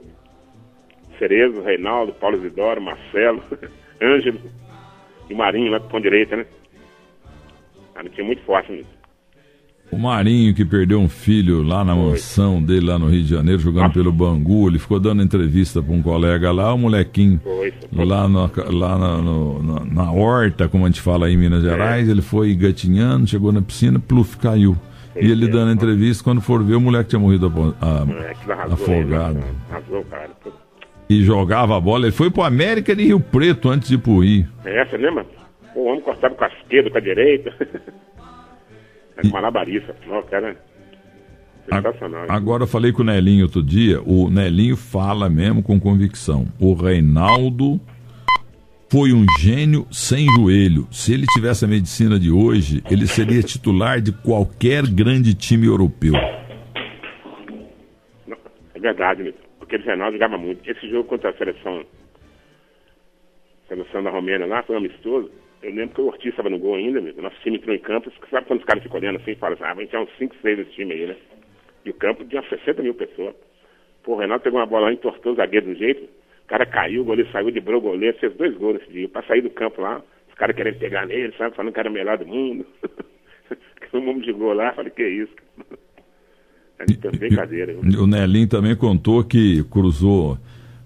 Cerezo, 1.18 1.62
Reinaldo, 1.62 2.14
Paulo 2.14 2.38
Isidoro, 2.38 2.82
Marcelo, 2.82 3.44
Ângelo 4.02 4.40
e 5.30 5.34
Marinho 5.34 5.72
lá 5.72 5.80
pão 5.80 6.02
direita, 6.02 6.36
né? 6.36 6.46
Ah, 7.96 8.04
não 8.04 8.10
tinha 8.10 8.26
muito 8.26 8.42
forte 8.44 8.72
nisso. 8.72 8.93
O 9.94 10.00
Marinho, 10.00 10.54
que 10.54 10.66
perdeu 10.66 11.00
um 11.00 11.08
filho 11.08 11.62
lá 11.62 11.84
na 11.86 11.96
Foi. 11.96 12.10
mansão 12.10 12.62
dele, 12.62 12.88
lá 12.88 12.98
no 12.98 13.08
Rio 13.08 13.22
de 13.22 13.30
Janeiro, 13.30 13.62
jogando 13.62 13.86
ah. 13.86 13.90
pelo 13.90 14.12
Bangu, 14.12 14.68
ele 14.68 14.80
ficou 14.80 15.00
dando 15.00 15.22
entrevista 15.22 15.82
para 15.82 15.94
um 15.94 16.02
colega 16.02 16.52
lá, 16.52 16.74
o 16.74 16.78
molequinho 16.78 17.40
Foi. 17.44 17.74
lá, 17.94 18.28
no, 18.28 18.50
lá 18.72 18.98
na, 18.98 19.18
no, 19.18 19.62
na, 19.62 19.86
na, 19.86 20.12
horta, 20.12 20.68
como 20.68 20.86
a 20.86 20.88
gente 20.88 21.02
fala 21.02 21.28
aí 21.28 21.34
em 21.34 21.38
Minas 21.38 21.64
é. 21.64 21.70
Gerais, 21.70 22.08
é. 22.08 22.12
ele 22.12 22.22
foi 22.22 22.56
gatinhando, 22.56 23.28
chegou 23.28 23.52
na 23.52 23.62
piscina, 23.62 24.00
pluf, 24.00 24.38
caiu. 24.38 24.76
e 25.16 25.30
ele 25.30 25.48
dando 25.48 25.72
entrevista, 25.72 26.24
quando 26.24 26.42
for 26.42 26.64
ver, 26.64 26.76
o 26.76 26.82
moleque 26.82 27.12
tinha 27.12 27.20
morrido 27.20 27.52
a, 27.80 28.74
afogado. 28.74 29.40
Cara. 30.10 30.34
E 31.08 31.22
jogava 31.24 31.78
a 31.78 31.80
bola, 31.80 32.06
ele 32.06 32.12
foi 32.12 32.32
pro 32.32 32.42
América 32.42 32.96
de 32.96 33.04
Rio 33.04 33.20
Preto 33.20 33.70
antes 33.70 33.90
de 33.90 33.96
ir 33.96 34.00
pro 34.00 34.20
Rio. 34.20 34.48
É, 34.66 34.84
você 34.86 34.98
lembra? 34.98 35.26
O 35.76 35.86
homem 35.86 36.02
cortava 36.02 36.34
com 36.36 36.44
a 36.44 36.48
esquerda, 36.48 36.90
com 36.90 36.98
a 36.98 37.02
direita. 37.02 37.54
É 39.18 39.28
malabarista. 39.28 39.96
Não, 40.08 40.22
cara. 40.24 40.56
Sensacional. 41.70 42.26
Agora 42.30 42.64
eu 42.64 42.68
falei 42.68 42.92
com 42.92 43.04
o 43.04 43.06
Nelinho 43.06 43.46
outro 43.46 43.64
dia, 43.64 44.02
o 44.02 44.30
Nelinho 44.30 44.76
fala 44.76 45.30
mesmo 45.30 45.64
com 45.64 45.80
convicção. 45.80 46.46
O 46.60 46.74
Reinaldo 46.74 47.80
foi 48.92 49.14
um 49.14 49.26
gênio 49.40 49.88
sem 49.90 50.28
joelho. 50.36 50.88
Se 50.92 51.14
ele 51.14 51.26
tivesse 51.34 51.64
a 51.64 51.68
medicina 51.68 52.20
de 52.20 52.30
hoje, 52.30 52.84
ele 52.92 53.08
seria 53.08 53.42
titular 53.42 54.02
de 54.02 54.12
qualquer 54.12 54.86
grande 54.86 55.34
time 55.34 55.66
europeu. 55.66 56.14
É 58.76 58.80
verdade, 58.80 59.34
porque 59.58 59.78
o 59.78 59.82
Reinaldo 59.82 60.14
jogava 60.14 60.38
muito. 60.38 60.70
Esse 60.70 60.90
jogo 60.90 61.06
contra 61.06 61.30
a 61.30 61.34
seleção, 61.38 61.86
a 63.66 63.68
seleção 63.70 64.04
da 64.04 64.12
Romênia 64.12 64.46
lá 64.46 64.62
foi 64.64 64.76
amistoso. 64.76 65.32
Eu 65.64 65.74
lembro 65.74 65.96
que 65.96 66.02
o 66.02 66.08
Ortiz 66.08 66.32
estava 66.32 66.50
no 66.50 66.60
gol 66.60 66.76
ainda, 66.76 67.00
meu. 67.00 67.16
Nosso 67.16 67.40
time 67.42 67.56
entrou 67.58 67.74
em 67.74 67.80
campo. 67.80 68.12
Sabe 68.30 68.46
quando 68.46 68.60
os 68.60 68.66
caras 68.66 68.84
ficam 68.84 69.00
olhando 69.00 69.16
assim 69.16 69.32
e 69.32 69.36
falam 69.36 69.56
assim, 69.56 69.64
ah, 69.64 69.74
vai 69.74 69.86
entrar 69.86 70.02
uns 70.02 70.18
5, 70.18 70.36
6 70.42 70.58
desse 70.58 70.72
time 70.72 70.94
aí, 70.94 71.08
né? 71.08 71.16
E 71.86 71.90
o 71.90 71.94
campo 71.94 72.26
tinha 72.26 72.44
60 72.44 72.84
mil 72.84 72.94
pessoas. 72.94 73.34
Pô, 74.04 74.16
o 74.16 74.20
Renato 74.20 74.44
pegou 74.44 74.60
uma 74.60 74.66
bola 74.66 74.88
lá, 74.88 74.94
entortou 74.94 75.32
o 75.32 75.36
zagueiro 75.36 75.68
do 75.68 75.76
jeito. 75.76 76.04
O 76.04 76.48
cara 76.48 76.66
caiu, 76.66 77.02
o 77.02 77.06
goleiro 77.06 77.32
saiu, 77.32 77.48
librou 77.48 77.80
o 77.80 77.82
goleiro, 77.82 78.18
fez 78.20 78.36
dois 78.36 78.54
gols 78.58 78.80
nesse 78.80 78.92
dia. 78.92 79.08
Pra 79.08 79.24
sair 79.24 79.42
do 79.42 79.50
campo 79.50 79.82
lá, 79.82 80.04
os 80.28 80.36
caras 80.36 80.56
querendo 80.56 80.80
pegar 80.80 81.06
nele, 81.06 81.34
sabe? 81.38 81.56
Falando 81.56 81.74
que 81.74 81.80
era 81.80 81.90
o 81.90 81.94
melhor 81.94 82.18
do 82.18 82.28
mundo. 82.28 82.66
que 83.48 83.98
um 83.98 84.02
mundo 84.02 84.22
de 84.22 84.34
gol 84.34 84.54
lá, 84.54 84.74
falei, 84.74 84.92
que 84.92 85.08
isso? 85.08 85.34
É 86.80 87.18
brincadeira. 87.18 87.74
O 87.80 88.08
Nelinho 88.08 88.50
também 88.50 88.76
contou 88.76 89.24
que 89.24 89.64
cruzou 89.72 90.38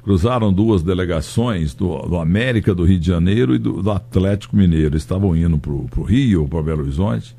cruzaram 0.08 0.54
duas 0.54 0.82
delegações 0.82 1.74
do, 1.74 1.98
do, 2.04 2.16
América 2.16 2.74
do 2.74 2.86
Rio 2.86 2.98
de 2.98 3.06
Janeiro 3.06 3.54
e 3.54 3.58
do, 3.58 3.84
do 3.84 3.92
Atlético 3.92 4.56
Mineiro. 4.56 4.96
Estavam 4.96 5.36
indo 5.36 5.58
para 5.58 5.70
o 5.74 6.04
Rio, 6.04 6.48
para 6.48 6.64
Belo 6.64 6.84
Horizonte, 6.84 7.36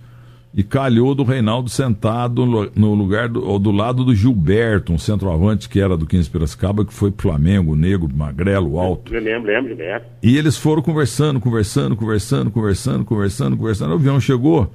e 0.55 0.63
calhou 0.63 1.15
do 1.15 1.23
Reinaldo 1.23 1.71
sentado 1.71 2.45
no, 2.45 2.95
lugar 2.95 3.27
do, 3.27 3.59
do 3.59 3.71
lado 3.71 4.05
do 4.05 4.15
Gilberto, 4.15 4.93
um 4.93 4.99
centroavante 4.99 5.67
que 5.67 5.81
era 5.81 5.97
do 5.97 6.05
15 6.05 6.29
Piracicaba, 6.29 6.85
que 6.85 6.93
foi 6.93 7.11
Flamengo, 7.17 7.75
negro, 7.75 8.07
magrelo, 8.15 8.79
alto. 8.79 9.15
Eu 9.15 9.23
lembro, 9.23 9.51
lembro, 9.51 9.75
lembro. 9.75 10.07
E 10.23 10.37
eles 10.37 10.59
foram 10.59 10.83
conversando, 10.83 11.41
conversando, 11.41 11.97
conversando, 11.97 12.51
conversando, 12.51 13.07
conversando, 13.07 13.57
conversando. 13.57 13.93
O 13.93 13.95
avião 13.95 14.21
chegou. 14.21 14.71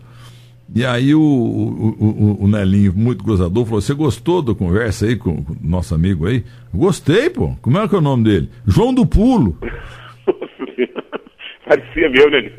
E 0.75 0.84
aí 0.84 1.13
o, 1.13 1.22
o, 1.22 1.96
o, 2.00 2.44
o, 2.46 2.48
Nelinho, 2.48 2.94
muito 2.96 3.24
gozador, 3.24 3.63
falou: 3.65 3.80
Você 3.80 3.94
gostou 3.94 4.42
da 4.42 4.56
conversa 4.56 5.06
aí 5.06 5.15
com 5.15 5.32
o 5.32 5.46
nosso 5.62 5.94
amigo 5.94 6.25
aí? 6.25 6.44
Gostei, 6.74 7.30
pô. 7.30 7.56
Como 7.62 7.77
é 7.77 7.88
que 7.88 7.94
é 7.94 7.98
o 8.00 8.01
nome 8.01 8.24
dele? 8.24 8.50
João 8.65 8.92
do 8.92 9.06
Pulo. 9.06 9.56
Parecia 11.65 12.10
meu, 12.10 12.30
né? 12.30 12.51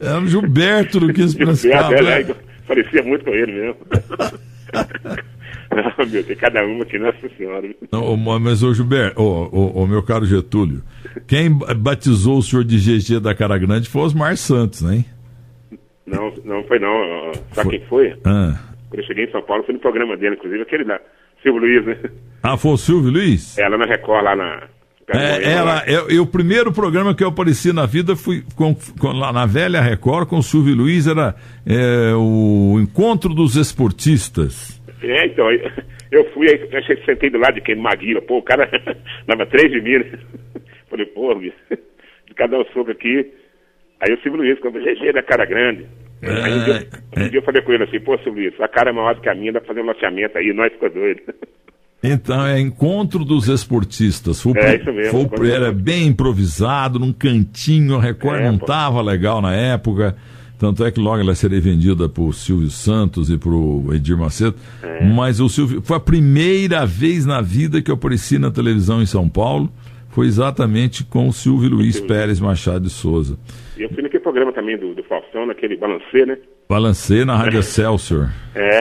É 0.00 0.14
o 0.16 0.26
Gilberto 0.26 0.98
do 0.98 1.12
15 1.12 1.36
Piracicaba. 1.36 1.94
É, 1.94 2.22
é, 2.22 2.34
parecia 2.66 3.02
muito 3.02 3.24
com 3.24 3.30
ele 3.30 3.52
mesmo. 3.52 3.76
Não, 5.70 6.06
meu, 6.10 6.24
tem 6.24 6.36
cada 6.36 6.64
uma 6.64 6.84
que 6.84 6.98
Nossa 6.98 7.28
Senhora. 7.38 7.68
Não, 7.90 8.16
mas, 8.16 8.62
ô 8.62 8.74
Gilberto, 8.74 9.22
ô, 9.22 9.48
ô, 9.50 9.82
ô, 9.82 9.86
meu 9.86 10.02
caro 10.02 10.26
Getúlio, 10.26 10.82
quem 11.26 11.50
batizou 11.76 12.38
o 12.38 12.42
senhor 12.42 12.64
de 12.64 12.78
GG 12.78 13.20
da 13.20 13.34
Cara 13.34 13.56
Grande 13.58 13.88
foi 13.88 14.02
Osmar 14.02 14.36
Santos, 14.36 14.82
né? 14.82 15.04
Não, 16.12 16.32
não 16.44 16.62
foi 16.64 16.78
não. 16.78 17.32
Sabe 17.52 17.70
foi. 17.70 17.78
quem 17.78 17.88
foi? 17.88 18.14
Ah. 18.24 18.54
Quando 18.90 19.00
eu 19.00 19.06
cheguei 19.06 19.24
em 19.24 19.30
São 19.30 19.42
Paulo, 19.42 19.64
foi 19.64 19.74
no 19.74 19.80
programa 19.80 20.16
dele, 20.16 20.36
inclusive, 20.36 20.62
aquele 20.62 20.84
da 20.84 21.00
Silvio 21.42 21.60
Luiz, 21.60 21.86
né? 21.86 21.96
Ah, 22.42 22.56
foi 22.56 22.72
o 22.72 22.76
Silvio 22.76 23.10
Luiz? 23.10 23.56
É, 23.58 23.66
lá 23.68 23.78
na 23.78 23.86
Record, 23.86 24.24
lá 24.24 24.36
na. 24.36 24.68
É, 25.08 25.52
ela, 25.52 25.82
eu, 25.86 26.08
eu, 26.08 26.22
o 26.22 26.26
primeiro 26.26 26.72
programa 26.72 27.14
que 27.14 27.24
eu 27.24 27.28
apareci 27.28 27.72
na 27.72 27.86
vida 27.86 28.14
foi 28.14 28.42
com, 28.54 28.74
com, 28.98 29.08
lá 29.08 29.32
na 29.32 29.46
velha 29.46 29.80
Record 29.80 30.28
com 30.28 30.38
o 30.38 30.42
Silvio 30.42 30.76
Luiz, 30.76 31.06
era 31.06 31.34
é, 31.66 32.14
o 32.14 32.78
Encontro 32.80 33.34
dos 33.34 33.56
Esportistas. 33.56 34.80
É, 35.02 35.26
então, 35.26 35.50
eu 36.10 36.24
fui, 36.32 36.46
eu 36.48 37.04
sentei 37.04 37.30
do 37.30 37.38
lado 37.38 37.54
de 37.54 37.60
quem? 37.62 37.74
Maguila, 37.74 38.22
pô, 38.22 38.38
o 38.38 38.42
cara 38.42 38.70
dava 39.26 39.44
três 39.46 39.72
de 39.72 39.80
mim, 39.80 39.98
né? 39.98 40.18
Falei, 40.88 41.06
pô, 41.06 41.34
de 41.34 41.52
cada 42.34 42.58
um 42.58 42.64
soco 42.66 42.90
aqui, 42.90 43.32
Aí 44.02 44.12
o 44.12 44.20
Silvio 44.20 44.40
Luiz, 44.40 44.58
quando 44.58 44.80
GG 44.80 45.12
da 45.12 45.22
cara 45.22 45.44
grande. 45.44 45.86
É, 46.22 46.42
aí 46.42 46.52
um 46.52 46.64
dia, 46.64 46.88
um 47.16 47.28
dia, 47.28 47.38
eu 47.40 47.42
falei 47.42 47.62
com 47.62 47.72
ele 47.72 47.84
assim, 47.84 47.98
pô, 48.00 48.16
Silvio 48.18 48.44
Luiz, 48.44 48.60
a 48.60 48.68
cara 48.68 48.90
é 48.90 48.92
maior 48.92 49.14
do 49.14 49.20
que 49.20 49.28
a 49.28 49.34
minha, 49.34 49.52
dá 49.52 49.60
pra 49.60 49.68
fazer 49.68 49.80
um 49.80 49.86
loteamento 49.86 50.38
aí, 50.38 50.52
nós 50.52 50.72
ficamos 50.72 50.94
doidos. 50.94 51.22
Então, 52.04 52.44
é 52.44 52.58
encontro 52.58 53.24
dos 53.24 53.48
esportistas. 53.48 54.42
Foi, 54.42 54.58
é, 54.58 54.76
isso 54.76 54.92
mesmo. 54.92 55.30
Foi, 55.36 55.50
era 55.50 55.70
bem 55.70 56.08
improvisado, 56.08 56.98
num 56.98 57.12
cantinho, 57.12 57.96
a 57.96 58.00
Record 58.00 58.40
é, 58.40 58.44
não 58.44 58.56
estava 58.56 59.00
legal 59.00 59.40
na 59.40 59.54
época. 59.54 60.16
Tanto 60.58 60.84
é 60.84 60.90
que 60.90 61.00
logo 61.00 61.20
ela 61.20 61.34
seria 61.34 61.60
vendida 61.60 62.08
por 62.08 62.34
Silvio 62.34 62.70
Santos 62.70 63.30
e 63.30 63.38
pro 63.38 63.84
Edir 63.92 64.16
Macedo. 64.16 64.56
É. 64.82 65.04
Mas 65.04 65.40
o 65.40 65.48
Silvio. 65.48 65.82
Foi 65.82 65.96
a 65.96 66.00
primeira 66.00 66.86
vez 66.86 67.26
na 67.26 67.40
vida 67.40 67.82
que 67.82 67.90
eu 67.90 67.94
apareci 67.94 68.38
na 68.38 68.50
televisão 68.50 69.02
em 69.02 69.06
São 69.06 69.28
Paulo 69.28 69.72
foi 70.12 70.26
exatamente 70.26 71.04
com 71.04 71.26
o 71.26 71.32
Silvio 71.32 71.70
Luiz. 71.70 71.98
Pérez 71.98 72.38
Machado 72.38 72.84
de 72.84 72.90
Souza. 72.90 73.38
E 73.76 73.82
eu 73.82 73.88
fui 73.88 74.02
programa 74.22 74.52
também 74.52 74.78
do, 74.78 74.94
do 74.94 75.02
Faustão, 75.04 75.46
naquele 75.46 75.76
Balancê, 75.76 76.24
né? 76.24 76.38
Balancê 76.68 77.24
na 77.24 77.36
Rádio 77.36 77.60
Excelsior. 77.60 78.30
É. 78.54 78.78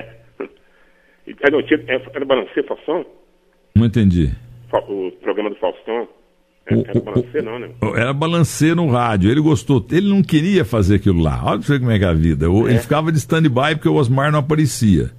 é 1.41 1.51
não, 1.51 1.61
tinha, 1.63 1.83
é, 1.87 2.01
era 2.13 2.25
Balancê 2.25 2.63
Faustão? 2.63 3.05
Não 3.75 3.85
entendi. 3.85 4.31
O 4.73 5.11
programa 5.21 5.49
do 5.49 5.55
Faustão. 5.57 6.07
É, 6.65 6.75
o, 6.75 6.83
era 6.87 6.99
Balancê, 7.01 7.41
não, 7.41 7.59
né? 7.59 7.69
Era 7.95 8.13
Balancê 8.13 8.75
no 8.75 8.87
rádio. 8.87 9.29
Ele 9.29 9.41
gostou. 9.41 9.85
Ele 9.91 10.09
não 10.09 10.21
queria 10.21 10.63
fazer 10.63 10.95
aquilo 10.95 11.21
lá. 11.21 11.41
Olha 11.43 11.57
pra 11.57 11.67
você 11.67 11.79
como 11.79 11.91
é 11.91 11.99
que 11.99 12.05
é 12.05 12.07
a 12.07 12.13
vida. 12.13 12.45
É. 12.45 12.49
Ele 12.49 12.79
ficava 12.79 13.11
de 13.11 13.17
stand-by 13.17 13.75
porque 13.75 13.89
o 13.89 13.95
Osmar 13.95 14.31
não 14.31 14.39
aparecia. 14.39 15.11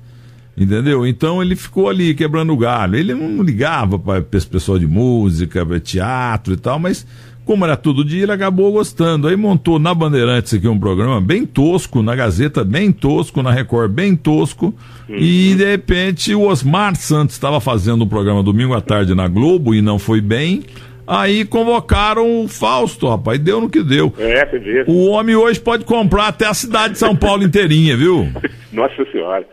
Entendeu? 0.57 1.07
Então 1.07 1.43
ele 1.43 1.57
ficou 1.57 1.89
ali 1.89 2.15
quebrando 2.15 2.57
galho. 2.57 2.97
Ele 2.97 3.15
não 3.15 3.43
ligava 3.43 3.99
para 3.99 4.25
esse 4.33 4.47
pessoal 4.47 4.79
de 4.79 4.87
música, 4.87 5.65
para 5.65 5.81
teatro 5.81 6.55
e 6.55 6.57
tal, 6.57 6.79
mas 6.79 7.07
como 7.45 7.65
era 7.65 7.77
todo 7.77 8.05
dia, 8.05 8.23
ele 8.23 8.33
acabou 8.33 8.73
gostando. 8.73 9.29
Aí 9.29 9.37
montou 9.37 9.79
na 9.79 9.93
Bandeirantes 9.95 10.55
aqui 10.55 10.69
um 10.69 10.79
programa 10.79 11.21
bem 11.21 11.45
tosco, 11.45 12.03
na 12.03 12.15
Gazeta 12.15 12.65
bem 12.65 12.93
tosco, 12.93 13.43
na 13.43 13.51
Record 13.51 13.91
bem 13.91 14.17
tosco. 14.17 14.75
Uhum. 15.09 15.17
E 15.17 15.55
de 15.55 15.65
repente 15.65 16.35
o 16.35 16.43
Osmar 16.43 16.95
Santos 16.97 17.35
estava 17.35 17.61
fazendo 17.61 18.05
um 18.05 18.09
programa 18.09 18.43
domingo 18.43 18.75
à 18.75 18.81
tarde 18.81 19.15
na 19.15 19.29
Globo 19.29 19.75
e 19.75 19.83
não 19.83 19.99
foi 19.99 20.21
bem. 20.21 20.63
Aí 21.07 21.45
convocaram 21.45 22.45
o 22.45 22.49
Fausto, 22.49 23.09
rapaz, 23.09 23.39
deu 23.39 23.61
no 23.61 23.69
que 23.69 23.83
deu. 23.83 24.13
É, 24.19 24.47
você 24.47 24.59
vê. 24.59 24.85
O 24.87 25.11
homem 25.11 25.35
hoje 25.35 25.61
pode 25.61 25.85
comprar 25.85 26.29
até 26.29 26.47
a 26.47 26.55
cidade 26.55 26.93
de 26.95 26.99
São 26.99 27.17
Paulo 27.17 27.43
inteirinha, 27.43 27.97
viu? 27.97 28.29
Nossa 28.73 29.05
Senhora. 29.11 29.45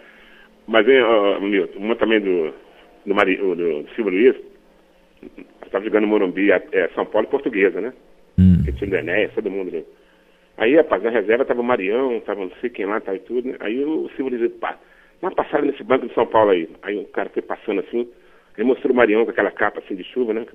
Mas, 0.67 0.87
hein, 0.87 1.01
uh, 1.01 1.41
Milton, 1.41 1.79
uma 1.79 1.95
também 1.95 2.21
do, 2.21 2.53
do, 3.05 3.15
Mari, 3.15 3.37
do, 3.37 3.55
do 3.55 3.85
Silvio 3.95 4.13
Luiz, 4.13 4.35
estava 5.69 5.85
jogando 5.85 6.07
Morumbi, 6.07 6.51
é, 6.51 6.89
São 6.95 7.05
Paulo 7.05 7.27
e 7.27 7.31
Portuguesa, 7.31 7.79
né? 7.79 7.93
Hum. 8.37 8.63
Que 8.65 8.71
tinha 8.73 8.91
o 8.91 8.95
Enéas, 8.95 9.33
todo 9.33 9.49
mundo 9.49 9.69
ali. 9.69 9.85
Aí, 10.57 10.75
rapaz, 10.75 11.01
na 11.01 11.09
reserva 11.09 11.45
tava 11.45 11.61
o 11.61 11.63
Marião, 11.63 12.19
tava 12.21 12.41
não 12.41 12.51
sei 12.59 12.69
quem 12.69 12.85
lá, 12.85 12.99
tava 12.99 13.17
e 13.17 13.21
tudo, 13.21 13.47
né? 13.47 13.55
Aí 13.61 13.83
o 13.83 14.09
Silvio 14.15 14.37
disse, 14.37 14.49
pá, 14.59 14.77
uma 15.21 15.31
passada 15.31 15.65
nesse 15.65 15.83
banco 15.83 16.07
de 16.07 16.13
São 16.13 16.25
Paulo 16.25 16.51
aí. 16.51 16.67
Aí 16.81 16.97
o 16.97 17.05
cara 17.05 17.29
foi 17.29 17.41
passando 17.41 17.79
assim, 17.79 18.09
aí 18.57 18.63
mostrou 18.63 18.91
o 18.93 18.95
Marião 18.95 19.23
com 19.23 19.31
aquela 19.31 19.51
capa 19.51 19.79
assim 19.79 19.95
de 19.95 20.03
chuva, 20.03 20.33
né? 20.33 20.45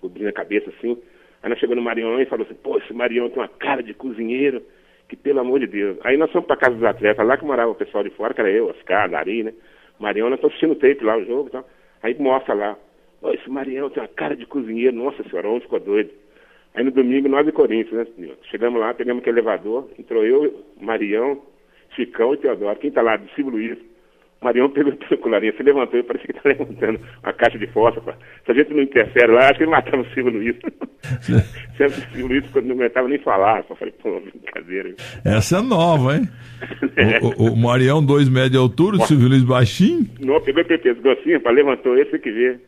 Cobrindo 0.00 0.28
a 0.28 0.32
cabeça 0.32 0.70
assim. 0.70 0.96
Aí 1.42 1.50
nós 1.50 1.58
chegamos 1.58 1.82
no 1.82 1.84
Marião 1.84 2.20
e 2.20 2.26
falou 2.26 2.44
assim, 2.46 2.54
pô, 2.54 2.78
esse 2.78 2.92
Marião 2.92 3.28
tem 3.30 3.38
uma 3.38 3.48
cara 3.48 3.82
de 3.82 3.94
cozinheiro, 3.94 4.62
que 5.08 5.16
pelo 5.16 5.40
amor 5.40 5.60
de 5.60 5.66
Deus. 5.66 5.98
Aí 6.04 6.16
nós 6.16 6.30
fomos 6.30 6.46
pra 6.46 6.56
casa 6.56 6.74
dos 6.74 6.84
atletas, 6.84 7.26
lá 7.26 7.36
que 7.36 7.44
morava 7.44 7.70
o 7.70 7.74
pessoal 7.74 8.04
de 8.04 8.10
fora, 8.10 8.34
que 8.34 8.40
era 8.40 8.50
eu, 8.50 8.68
Oscar, 8.68 9.08
Dari, 9.08 9.42
né? 9.42 9.52
Marião, 9.98 10.28
nós 10.28 10.38
estamos 10.38 10.54
assistindo 10.54 10.72
o 10.72 10.76
tape 10.76 11.04
lá, 11.04 11.16
o 11.16 11.24
jogo 11.24 11.48
e 11.48 11.52
tal. 11.52 11.68
Aí 12.02 12.16
mostra 12.18 12.54
lá, 12.54 12.78
Oh, 13.20 13.30
esse 13.30 13.48
Marião 13.50 13.90
tem 13.90 14.02
uma 14.02 14.08
cara 14.08 14.36
de 14.36 14.46
cozinheiro, 14.46 14.96
nossa 14.96 15.22
senhora, 15.28 15.48
onde 15.48 15.64
ficou 15.64 15.80
doido. 15.80 16.10
Aí 16.74 16.84
no 16.84 16.90
domingo, 16.90 17.28
nós 17.28 17.44
de 17.44 17.52
Corinthians, 17.52 18.08
né, 18.16 18.30
Chegamos 18.50 18.80
lá, 18.80 18.94
pegamos 18.94 19.20
aquele 19.20 19.38
elevador, 19.38 19.88
entrou 19.98 20.24
eu, 20.24 20.64
Marião, 20.80 21.42
Chicão 21.96 22.34
e 22.34 22.36
Teodoro. 22.36 22.78
Quem 22.78 22.90
tá 22.90 23.02
lá? 23.02 23.16
Do 23.16 23.28
Silvio 23.30 23.52
Luiz. 23.52 23.78
O 24.40 24.44
Marião 24.44 24.70
pegou 24.70 24.92
o 25.10 25.18
colarinho, 25.18 25.56
se 25.56 25.62
levantou 25.64 25.98
e 25.98 26.02
parecia 26.04 26.28
que 26.28 26.40
tá 26.40 26.42
levantando 26.44 27.00
uma 27.22 27.32
caixa 27.32 27.58
de 27.58 27.66
fósforo. 27.68 28.14
Se 28.46 28.52
a 28.52 28.54
gente 28.54 28.72
não 28.72 28.82
interfere 28.82 29.32
lá, 29.32 29.48
acho 29.48 29.54
que 29.54 29.64
ele 29.64 29.70
matava 29.72 30.02
o 30.02 30.14
Silvio 30.14 30.32
Luiz. 30.32 30.56
Sempre 31.76 31.98
o 31.98 32.12
Silvio 32.12 32.28
Luiz 32.28 32.44
não 32.54 32.76
aguentava 32.76 33.08
nem 33.08 33.18
falar. 33.18 33.64
Só 33.64 33.74
falei, 33.74 33.92
pô, 34.00 34.20
brincadeira. 34.20 34.94
Essa 35.24 35.58
é 35.58 35.62
nova, 35.62 36.16
hein? 36.16 36.28
É. 36.96 37.20
O, 37.20 37.50
o, 37.50 37.52
o, 37.52 37.56
Marião, 37.56 38.04
dois 38.04 38.28
metros 38.28 38.50
de 38.50 38.58
altura, 38.58 38.96
o 38.96 39.00
Silvio 39.02 39.28
Luiz 39.28 39.44
baixinho. 39.44 40.04
Não, 40.18 40.40
pegou 40.40 40.62
o 40.62 40.66
pescoço 40.66 41.08
assim, 41.10 41.30
levantou 41.54 41.96
esse 41.96 42.18
que 42.18 42.30
vê. 42.32 42.58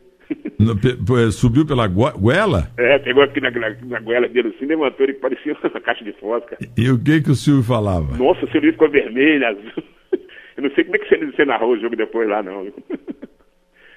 Subiu 1.31 1.65
pela 1.65 1.87
goela? 1.87 2.69
É, 2.77 2.99
pegou 2.99 3.23
aqui 3.23 3.41
na, 3.41 3.51
na, 3.51 3.69
na 3.69 3.99
goela 3.99 4.27
dele 4.27 4.53
assim, 4.55 4.65
levantou, 4.65 5.05
ele 5.05 5.13
parecia 5.13 5.55
uma 5.63 5.81
caixa 5.81 6.03
de 6.03 6.13
fósforo. 6.13 6.57
E 6.77 6.89
o 6.89 6.99
que 6.99 7.21
que 7.21 7.31
o 7.31 7.35
Silvio 7.35 7.63
falava? 7.63 8.17
Nossa, 8.17 8.45
o 8.45 8.51
Silvio 8.51 8.71
ficou 8.71 8.89
vermelho, 8.89 9.47
azul. 9.47 9.83
Eu 10.57 10.63
não 10.63 10.71
sei 10.75 10.83
como 10.83 10.95
é 10.97 10.99
que 10.99 11.07
você, 11.07 11.25
você 11.25 11.45
narrou 11.45 11.71
o 11.71 11.79
jogo 11.79 11.95
depois 11.95 12.27
lá, 12.27 12.43
não. 12.43 12.67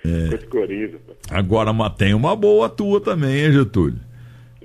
É. 0.04 0.28
Agora, 1.30 1.72
mas 1.72 1.94
tem 1.94 2.14
uma 2.14 2.36
boa 2.36 2.68
tua 2.68 3.00
também, 3.00 3.44
hein, 3.44 3.52
Getúlio? 3.52 3.98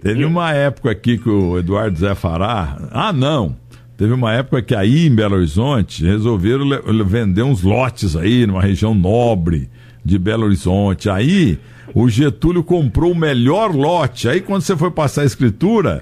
Teve 0.01 0.23
uma 0.23 0.53
época 0.53 0.91
aqui 0.91 1.17
que 1.17 1.29
o 1.29 1.57
Eduardo 1.57 1.97
Zé 1.97 2.15
Fará. 2.15 2.77
Ah, 2.91 3.11
não! 3.11 3.55
Teve 3.97 4.13
uma 4.13 4.33
época 4.33 4.61
que 4.61 4.73
aí 4.73 5.07
em 5.07 5.13
Belo 5.13 5.35
Horizonte 5.35 6.05
resolveram 6.05 6.65
vender 7.05 7.43
uns 7.43 7.63
lotes 7.63 8.15
aí, 8.15 8.47
numa 8.47 8.61
região 8.61 8.93
nobre 8.93 9.69
de 10.03 10.17
Belo 10.19 10.45
Horizonte. 10.45 11.09
Aí 11.09 11.57
o 11.93 12.09
Getúlio 12.09 12.63
comprou 12.63 13.11
o 13.11 13.15
melhor 13.15 13.75
lote. 13.75 14.27
Aí 14.27 14.41
quando 14.41 14.61
você 14.61 14.75
foi 14.75 14.91
passar 14.91 15.21
a 15.21 15.25
escritura, 15.25 16.01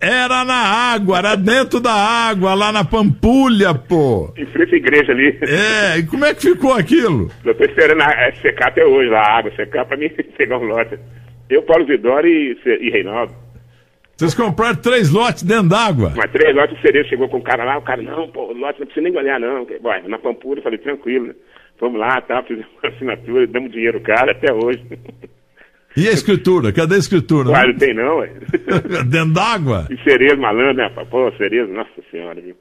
era 0.00 0.44
na 0.44 0.92
água, 0.92 1.18
era 1.18 1.36
dentro 1.36 1.78
da 1.80 1.92
água, 1.92 2.54
lá 2.54 2.72
na 2.72 2.84
Pampulha, 2.84 3.72
pô. 3.72 4.34
Em 4.36 4.46
frente 4.46 4.74
à 4.74 4.78
igreja 4.78 5.12
ali. 5.12 5.38
É, 5.42 5.98
e 5.98 6.02
como 6.06 6.24
é 6.24 6.34
que 6.34 6.42
ficou 6.42 6.74
aquilo? 6.74 7.30
Eu 7.44 7.54
tô 7.54 7.64
esperando 7.64 8.02
a, 8.02 8.32
secar 8.42 8.68
até 8.68 8.84
hoje 8.84 9.08
lá, 9.08 9.20
a 9.20 9.38
água 9.38 9.52
secar 9.54 9.84
pra 9.84 9.96
mim 9.96 10.08
pegar 10.36 10.58
um 10.58 10.64
lote. 10.64 10.98
Eu, 11.48 11.62
Paulo 11.62 11.86
Vidori 11.86 12.58
e, 12.66 12.68
e 12.68 12.90
Reinaldo. 12.90 13.32
Vocês 14.16 14.34
compraram 14.34 14.76
três 14.76 15.10
lotes 15.10 15.42
dentro 15.42 15.68
d'água? 15.68 16.12
Mas 16.16 16.30
três 16.32 16.54
lotes 16.54 16.76
de 16.76 16.82
cereja, 16.82 17.08
chegou 17.08 17.28
com 17.28 17.38
o 17.38 17.42
cara 17.42 17.64
lá, 17.64 17.78
o 17.78 17.82
cara, 17.82 18.02
não, 18.02 18.28
pô, 18.28 18.52
lote 18.52 18.80
não 18.80 18.86
precisa 18.86 19.08
nem 19.08 19.16
olhar 19.16 19.38
não. 19.38 19.64
Bom, 19.64 20.08
na 20.08 20.18
Pampulha, 20.18 20.58
eu 20.58 20.62
falei, 20.62 20.78
tranquilo, 20.78 21.28
né? 21.28 21.34
Fomos 21.82 21.98
lá, 21.98 22.20
tá, 22.20 22.40
fizemos 22.44 22.70
uma 22.80 22.92
assinatura, 22.92 23.44
damos 23.48 23.72
dinheiro 23.72 24.00
cara 24.02 24.30
até 24.30 24.54
hoje. 24.54 24.80
E 25.96 26.06
a 26.06 26.12
escritura? 26.12 26.72
Cadê 26.72 26.94
a 26.94 26.98
escritura? 26.98 27.50
Ué, 27.50 27.66
não 27.66 27.76
tem 27.76 27.92
não, 27.92 28.18
ué. 28.18 28.30
Dentro 29.10 29.32
d'água? 29.34 29.88
E 29.90 29.96
cerezo 30.04 30.36
malandro, 30.40 30.74
né, 30.74 30.88
Pô, 31.10 31.32
cerezo, 31.32 31.72
nossa 31.72 31.90
senhora, 32.08 32.40
viu? 32.40 32.54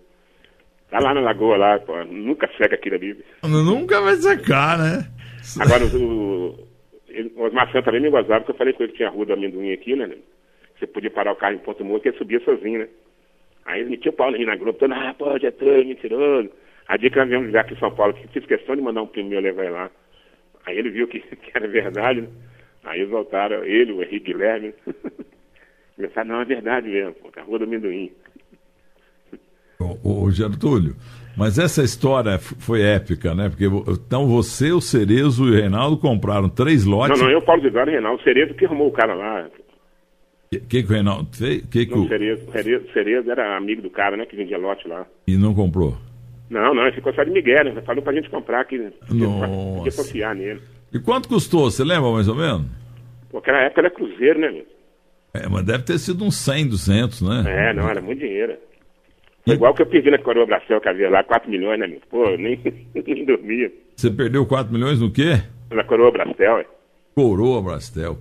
Tá 0.90 0.98
lá 1.00 1.14
na 1.14 1.22
lagoa 1.22 1.56
lá, 1.56 1.78
pô, 1.78 2.04
nunca 2.06 2.50
seca 2.58 2.74
aquilo 2.74 2.96
ali. 2.96 3.16
Nunca 3.44 4.02
vai 4.02 4.16
secar, 4.16 4.80
né? 4.80 5.06
Agora, 5.60 5.86
o, 5.86 6.68
o 7.36 7.44
Osmar 7.44 7.68
Santos 7.68 7.86
também 7.86 8.02
me 8.02 8.10
gozava, 8.10 8.40
porque 8.40 8.54
eu 8.54 8.58
falei 8.58 8.74
com 8.74 8.82
ele 8.82 8.92
que 8.92 8.98
tinha 8.98 9.10
a 9.10 9.12
rua 9.12 9.28
do 9.28 9.34
amendoim 9.34 9.72
aqui, 9.72 9.96
né? 9.96 10.10
Você 10.80 10.88
podia 10.88 11.12
parar 11.12 11.34
o 11.34 11.36
carro 11.36 11.54
em 11.54 11.60
Ponto 11.60 11.86
Morto 11.86 12.08
e 12.08 12.10
ele 12.10 12.18
subia 12.18 12.40
sozinho, 12.40 12.80
né? 12.80 12.88
Aí 13.68 13.82
ele 13.82 13.92
metia 13.92 14.10
o 14.10 14.16
pau 14.16 14.32
na 14.32 14.56
Globo, 14.56 14.80
todo, 14.80 14.92
ah, 14.96 15.14
pô, 15.16 15.38
Getúlio, 15.38 15.86
mentiroso. 15.86 16.50
A 16.92 16.98
que 16.98 17.16
nós 17.16 17.30
viemos 17.30 17.48
ligar 17.48 17.62
aqui 17.62 17.74
em 17.74 17.80
São 17.80 17.90
Paulo, 17.90 18.14
que 18.14 18.28
fiz 18.28 18.46
questão 18.46 18.76
de 18.76 18.82
mandar 18.82 19.02
um 19.02 19.08
primo 19.08 19.30
meu 19.30 19.40
levar 19.40 19.64
ele 19.64 19.72
lá. 19.72 19.90
Aí 20.66 20.78
ele 20.78 20.90
viu 20.90 21.08
que, 21.08 21.22
que 21.24 21.52
era 21.54 21.66
verdade, 21.66 22.20
né? 22.20 22.28
Aí 22.84 23.00
eles 23.00 23.10
voltaram, 23.10 23.64
ele, 23.64 23.94
o 23.94 24.04
Henrique 24.04 24.34
Guilherme. 24.34 24.74
Começaram, 25.96 26.28
não, 26.28 26.42
é 26.42 26.46
verdade 26.46 26.90
mesmo, 26.90 27.14
pô, 27.14 27.30
a 27.34 27.44
rua 27.44 27.60
do 27.60 27.64
amendoim. 27.64 28.12
Ô, 29.80 30.24
ô 30.26 30.32
Gertúlio, 30.32 30.96
mas 31.38 31.58
essa 31.58 31.82
história 31.82 32.38
foi 32.38 32.82
épica, 32.82 33.34
né? 33.34 33.48
Porque 33.48 33.66
então 33.66 34.28
você, 34.28 34.74
o 34.74 34.82
Cerezo 34.82 35.48
e 35.48 35.52
o 35.52 35.54
Reinaldo 35.54 35.98
compraram 35.98 36.50
três 36.50 36.84
lotes. 36.84 37.18
Não, 37.18 37.26
não, 37.26 37.34
eu, 37.34 37.42
Paulo 37.42 37.62
Zidane 37.62 37.92
e 37.92 37.92
o 37.92 37.96
Reinaldo. 37.96 38.20
O 38.20 38.24
Cerezo 38.24 38.54
que 38.54 38.66
arrumou 38.66 38.90
o 38.90 38.92
cara 38.92 39.14
lá. 39.14 39.48
O 39.48 40.50
que, 40.50 40.60
que, 40.60 40.84
que 40.84 40.90
o 40.90 40.94
Reinaldo 40.94 41.30
fez? 41.38 41.62
Que 41.68 41.86
que 41.86 41.96
não, 41.96 42.04
o 42.04 42.08
Cerezo, 42.10 42.52
Cerezo, 42.52 42.92
Cerezo 42.92 43.32
era 43.32 43.56
amigo 43.56 43.82
do 43.82 43.90
cara, 43.90 44.18
né? 44.18 44.26
Que 44.26 44.36
vendia 44.36 44.58
lote 44.58 44.86
lá. 44.90 45.06
E 45.26 45.38
não 45.38 45.54
comprou? 45.56 45.98
Não, 46.52 46.76
não, 46.76 46.84
ele 46.84 46.96
ficou 46.96 47.14
só 47.14 47.24
de 47.24 47.32
Miguel, 47.32 47.64
né? 47.64 47.82
Falou 47.86 48.04
pra 48.04 48.12
gente 48.12 48.30
comprar 48.30 48.60
aqui, 48.60 48.78
né? 48.78 48.92
Podia 49.08 49.92
confiar 49.96 50.36
nele. 50.36 50.62
E 50.94 51.00
quanto 51.00 51.30
custou? 51.30 51.72
Você 51.72 51.82
lembra 51.82 52.12
mais 52.12 52.28
ou 52.28 52.36
menos? 52.36 52.68
Pô, 53.30 53.38
aquela 53.38 53.62
época 53.62 53.80
era 53.80 53.90
cruzeiro, 53.90 54.38
né, 54.38 54.52
meu? 54.52 54.66
É, 55.34 55.48
mas 55.48 55.64
deve 55.64 55.84
ter 55.84 55.98
sido 55.98 56.26
uns 56.26 56.36
100, 56.36 56.68
200, 56.68 57.22
né? 57.22 57.44
É, 57.48 57.74
não, 57.74 57.90
era 57.90 58.02
muito 58.02 58.20
dinheiro. 58.20 58.58
E... 59.48 59.54
Igual 59.54 59.74
que 59.74 59.82
eu 59.82 59.86
perdi 59.86 60.12
na 60.12 60.18
Coroa 60.18 60.46
Bracel, 60.46 60.82
que 60.82 60.90
havia 60.90 61.10
lá 61.10 61.24
4 61.24 61.50
milhões, 61.50 61.80
né, 61.80 61.88
meu? 61.88 62.02
Pô, 62.10 62.30
nem, 62.36 62.60
nem 62.94 63.26
dormia. 63.26 63.72
Você 63.96 64.12
perdeu 64.12 64.46
4 64.46 64.74
milhões 64.74 65.00
no 65.00 65.10
quê? 65.10 65.42
Na 65.72 65.86
Coroa 65.86 66.12
Bracel, 66.12 66.58
é. 66.60 66.66
Coroa 67.16 67.62
Brastel. 67.62 68.18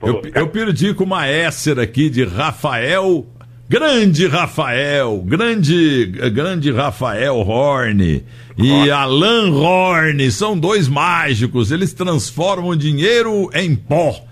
Pô, 0.00 0.08
eu, 0.08 0.22
cara... 0.22 0.40
eu 0.40 0.48
perdi 0.48 0.94
com 0.94 1.04
uma 1.04 1.28
Esser 1.30 1.78
aqui 1.78 2.08
de 2.08 2.24
Rafael 2.24 3.26
Grande 3.68 4.26
Rafael, 4.26 5.22
grande, 5.26 6.06
grande 6.32 6.72
Rafael 6.72 7.36
Horn 7.36 8.24
e 8.56 8.90
Alan 8.90 9.50
Horn 9.50 10.30
são 10.32 10.58
dois 10.58 10.88
mágicos, 10.88 11.70
eles 11.70 11.92
transformam 11.92 12.74
dinheiro 12.74 13.50
em 13.52 13.76
pó. 13.76 14.24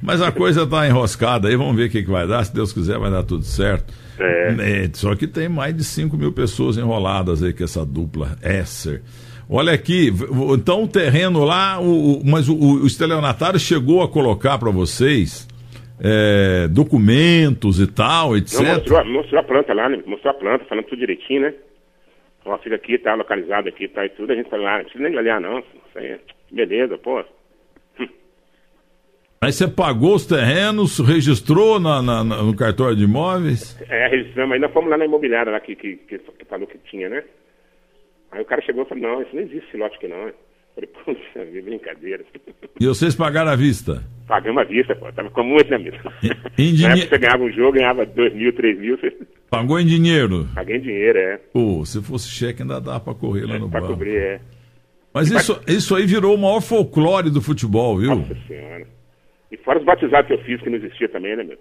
Mas 0.00 0.22
a 0.22 0.30
coisa 0.30 0.62
está 0.62 0.86
enroscada 0.86 1.48
aí, 1.48 1.56
vamos 1.56 1.74
ver 1.74 1.88
o 1.88 1.90
que, 1.90 2.04
que 2.04 2.10
vai 2.10 2.28
dar. 2.28 2.44
Se 2.44 2.54
Deus 2.54 2.72
quiser, 2.72 2.96
vai 2.96 3.10
dar 3.10 3.24
tudo 3.24 3.44
certo. 3.44 3.92
É. 4.20 4.84
É, 4.84 4.90
só 4.92 5.16
que 5.16 5.26
tem 5.26 5.48
mais 5.48 5.76
de 5.76 5.82
5 5.82 6.16
mil 6.16 6.30
pessoas 6.30 6.76
enroladas 6.76 7.42
aí 7.42 7.52
com 7.52 7.64
essa 7.64 7.84
dupla 7.84 8.38
Esser. 8.40 9.02
Olha 9.48 9.72
aqui, 9.72 10.14
então 10.54 10.84
o 10.84 10.88
terreno 10.88 11.42
lá, 11.42 11.80
o, 11.80 12.20
o 12.20 12.22
mas 12.24 12.48
o, 12.48 12.54
o 12.54 12.86
estelionatário 12.86 13.58
chegou 13.58 14.00
a 14.00 14.08
colocar 14.08 14.58
para 14.58 14.70
vocês 14.70 15.49
é, 16.02 16.66
documentos 16.68 17.80
e 17.80 17.86
tal, 17.86 18.36
etc. 18.36 18.60
Não, 18.60 18.74
mostrou, 18.74 19.04
mostrou 19.04 19.40
a 19.40 19.44
planta 19.44 19.74
lá, 19.74 19.88
né? 19.88 20.02
Mostrou 20.06 20.30
a 20.30 20.34
planta, 20.34 20.64
falando 20.64 20.84
tudo 20.84 20.98
direitinho, 20.98 21.42
né? 21.42 21.54
Ó, 22.44 22.56
fica 22.58 22.76
aqui, 22.76 22.98
tá 22.98 23.14
localizado 23.14 23.68
aqui, 23.68 23.86
tá 23.86 24.04
e 24.04 24.08
tudo. 24.10 24.32
A 24.32 24.36
gente 24.36 24.48
falou, 24.48 24.66
ah, 24.66 24.78
não 24.78 24.84
precisa 24.84 25.04
nem 25.04 25.16
olhar, 25.16 25.40
não. 25.40 25.58
Isso 25.58 25.98
aí, 25.98 26.06
é 26.06 26.18
beleza, 26.50 26.96
pô. 26.98 27.22
Aí 29.42 29.52
você 29.52 29.66
pagou 29.66 30.14
os 30.14 30.26
terrenos, 30.26 30.98
registrou 30.98 31.80
na, 31.80 32.02
na, 32.02 32.22
na, 32.22 32.42
no 32.42 32.54
cartório 32.54 32.94
de 32.94 33.04
imóveis? 33.04 33.74
É, 33.88 34.06
registramos, 34.08 34.52
ainda 34.52 34.68
fomos 34.68 34.90
lá 34.90 34.98
na 34.98 35.06
imobiliária 35.06 35.50
lá 35.50 35.58
que, 35.60 35.74
que, 35.74 35.96
que, 35.96 36.18
que 36.18 36.44
falou 36.44 36.66
que 36.66 36.76
tinha, 36.90 37.08
né? 37.08 37.24
Aí 38.32 38.42
o 38.42 38.44
cara 38.44 38.60
chegou 38.60 38.82
e 38.84 38.86
falou, 38.86 39.02
não, 39.02 39.22
isso 39.22 39.34
não 39.34 39.42
existe 39.42 39.66
esse 39.66 39.78
lote 39.78 39.96
aqui 39.96 40.08
não. 40.08 40.30
Falei, 40.80 40.88
poxa, 41.04 41.62
brincadeira. 41.62 42.24
E 42.80 42.86
vocês 42.86 43.14
pagaram 43.14 43.50
à 43.50 43.56
vista? 43.56 44.02
Pagamos 44.26 44.62
à 44.62 44.64
vista, 44.64 44.94
pô. 44.94 45.12
Tava 45.12 45.30
com 45.30 45.42
muito 45.42 45.70
na 45.70 45.78
mesa. 45.78 45.98
Em 46.58 46.74
dinheiro. 46.74 47.08
você 47.08 47.18
ganhava 47.18 47.42
um 47.42 47.52
jogo, 47.52 47.72
ganhava 47.72 48.06
dois 48.06 48.32
mil, 48.34 48.52
três 48.52 48.78
mil. 48.78 48.98
Você... 48.98 49.12
Pagou 49.50 49.78
em 49.78 49.86
dinheiro? 49.86 50.46
Paguei 50.54 50.76
em 50.76 50.80
dinheiro, 50.80 51.18
é. 51.18 51.36
Pô, 51.52 51.84
se 51.84 52.02
fosse 52.02 52.28
cheque 52.28 52.62
ainda 52.62 52.80
dá 52.80 53.00
pra 53.00 53.14
correr 53.14 53.46
lá 53.46 53.58
no 53.58 53.70
pra 53.70 53.80
banco. 53.80 53.94
cobrir, 53.94 54.16
é. 54.16 54.40
Mas 55.12 55.30
isso, 55.30 55.60
isso 55.66 55.96
aí 55.96 56.06
virou 56.06 56.34
o 56.34 56.38
maior 56.38 56.60
folclore 56.60 57.30
do 57.30 57.42
futebol, 57.42 57.98
viu? 57.98 58.14
Nossa 58.14 58.36
Senhora. 58.46 58.86
E 59.50 59.56
fora 59.56 59.80
os 59.80 59.84
batizados 59.84 60.28
que 60.28 60.34
eu 60.34 60.44
fiz, 60.44 60.60
que 60.62 60.70
não 60.70 60.78
existia 60.78 61.08
também, 61.08 61.36
né, 61.36 61.42
meu? 61.42 61.56
O 61.56 61.58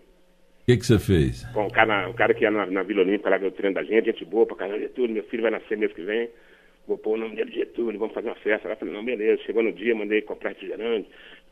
que, 0.77 0.85
você 0.85 0.99
fez? 0.99 1.43
Bom, 1.51 1.65
o 1.65 1.71
cara, 1.71 2.07
o 2.07 2.13
cara 2.13 2.31
que 2.31 2.43
ia 2.43 2.51
na, 2.51 2.67
na 2.67 2.83
Vila 2.83 3.01
Olímpica 3.01 3.31
lá 3.31 3.37
o 3.37 3.51
treino 3.51 3.73
da 3.73 3.81
gente, 3.83 4.05
gente 4.05 4.23
boa 4.23 4.45
pra 4.45 4.55
caramba, 4.55 4.77
Getúlio, 4.77 5.15
meu 5.15 5.23
filho 5.23 5.41
vai 5.41 5.49
nascer 5.49 5.75
mês 5.75 5.91
que 5.91 6.03
vem, 6.03 6.29
vou 6.89 6.97
pôr 6.97 7.13
o 7.13 7.17
nome 7.17 7.35
dele 7.35 7.51
de 7.51 7.57
Getúlio, 7.57 7.99
vamos 7.99 8.15
fazer 8.15 8.29
uma 8.29 8.35
festa. 8.35 8.67
Lá 8.67 8.75
falei, 8.75 8.93
não, 8.93 9.05
beleza. 9.05 9.43
Chegou 9.43 9.61
no 9.61 9.71
dia, 9.71 9.95
mandei 9.95 10.21
comprar 10.23 10.49
refrigerante, 10.49 11.07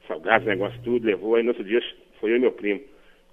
salgados, 0.07 0.47
negócio 0.47 0.79
tudo, 0.83 1.05
levou. 1.05 1.35
Aí 1.35 1.43
no 1.43 1.49
outro 1.49 1.63
dia 1.63 1.79
foi 2.19 2.31
eu 2.31 2.37
e 2.37 2.39
meu 2.39 2.51
primo. 2.51 2.81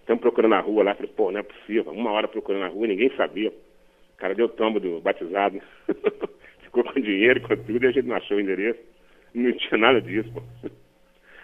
Estamos 0.00 0.20
procurando 0.20 0.50
na 0.50 0.60
rua 0.60 0.84
lá, 0.84 0.94
falei, 0.94 1.10
pô, 1.16 1.32
não 1.32 1.40
é 1.40 1.42
possível. 1.42 1.90
Uma 1.90 2.12
hora 2.12 2.28
procurando 2.28 2.60
na 2.60 2.68
rua, 2.68 2.86
ninguém 2.86 3.10
sabia. 3.16 3.48
O 3.48 4.16
cara 4.18 4.34
deu 4.34 4.48
tombo 4.50 4.78
do 4.78 5.00
batizado. 5.00 5.60
Ficou 6.62 6.84
com 6.84 7.00
dinheiro, 7.00 7.40
com 7.40 7.56
tudo, 7.56 7.84
e 7.84 7.88
a 7.88 7.90
gente 7.90 8.06
não 8.06 8.16
achou 8.16 8.36
o 8.36 8.40
endereço. 8.40 8.80
Não 9.34 9.50
tinha 9.52 9.78
nada 9.78 10.00
disso, 10.00 10.30
pô. 10.32 10.42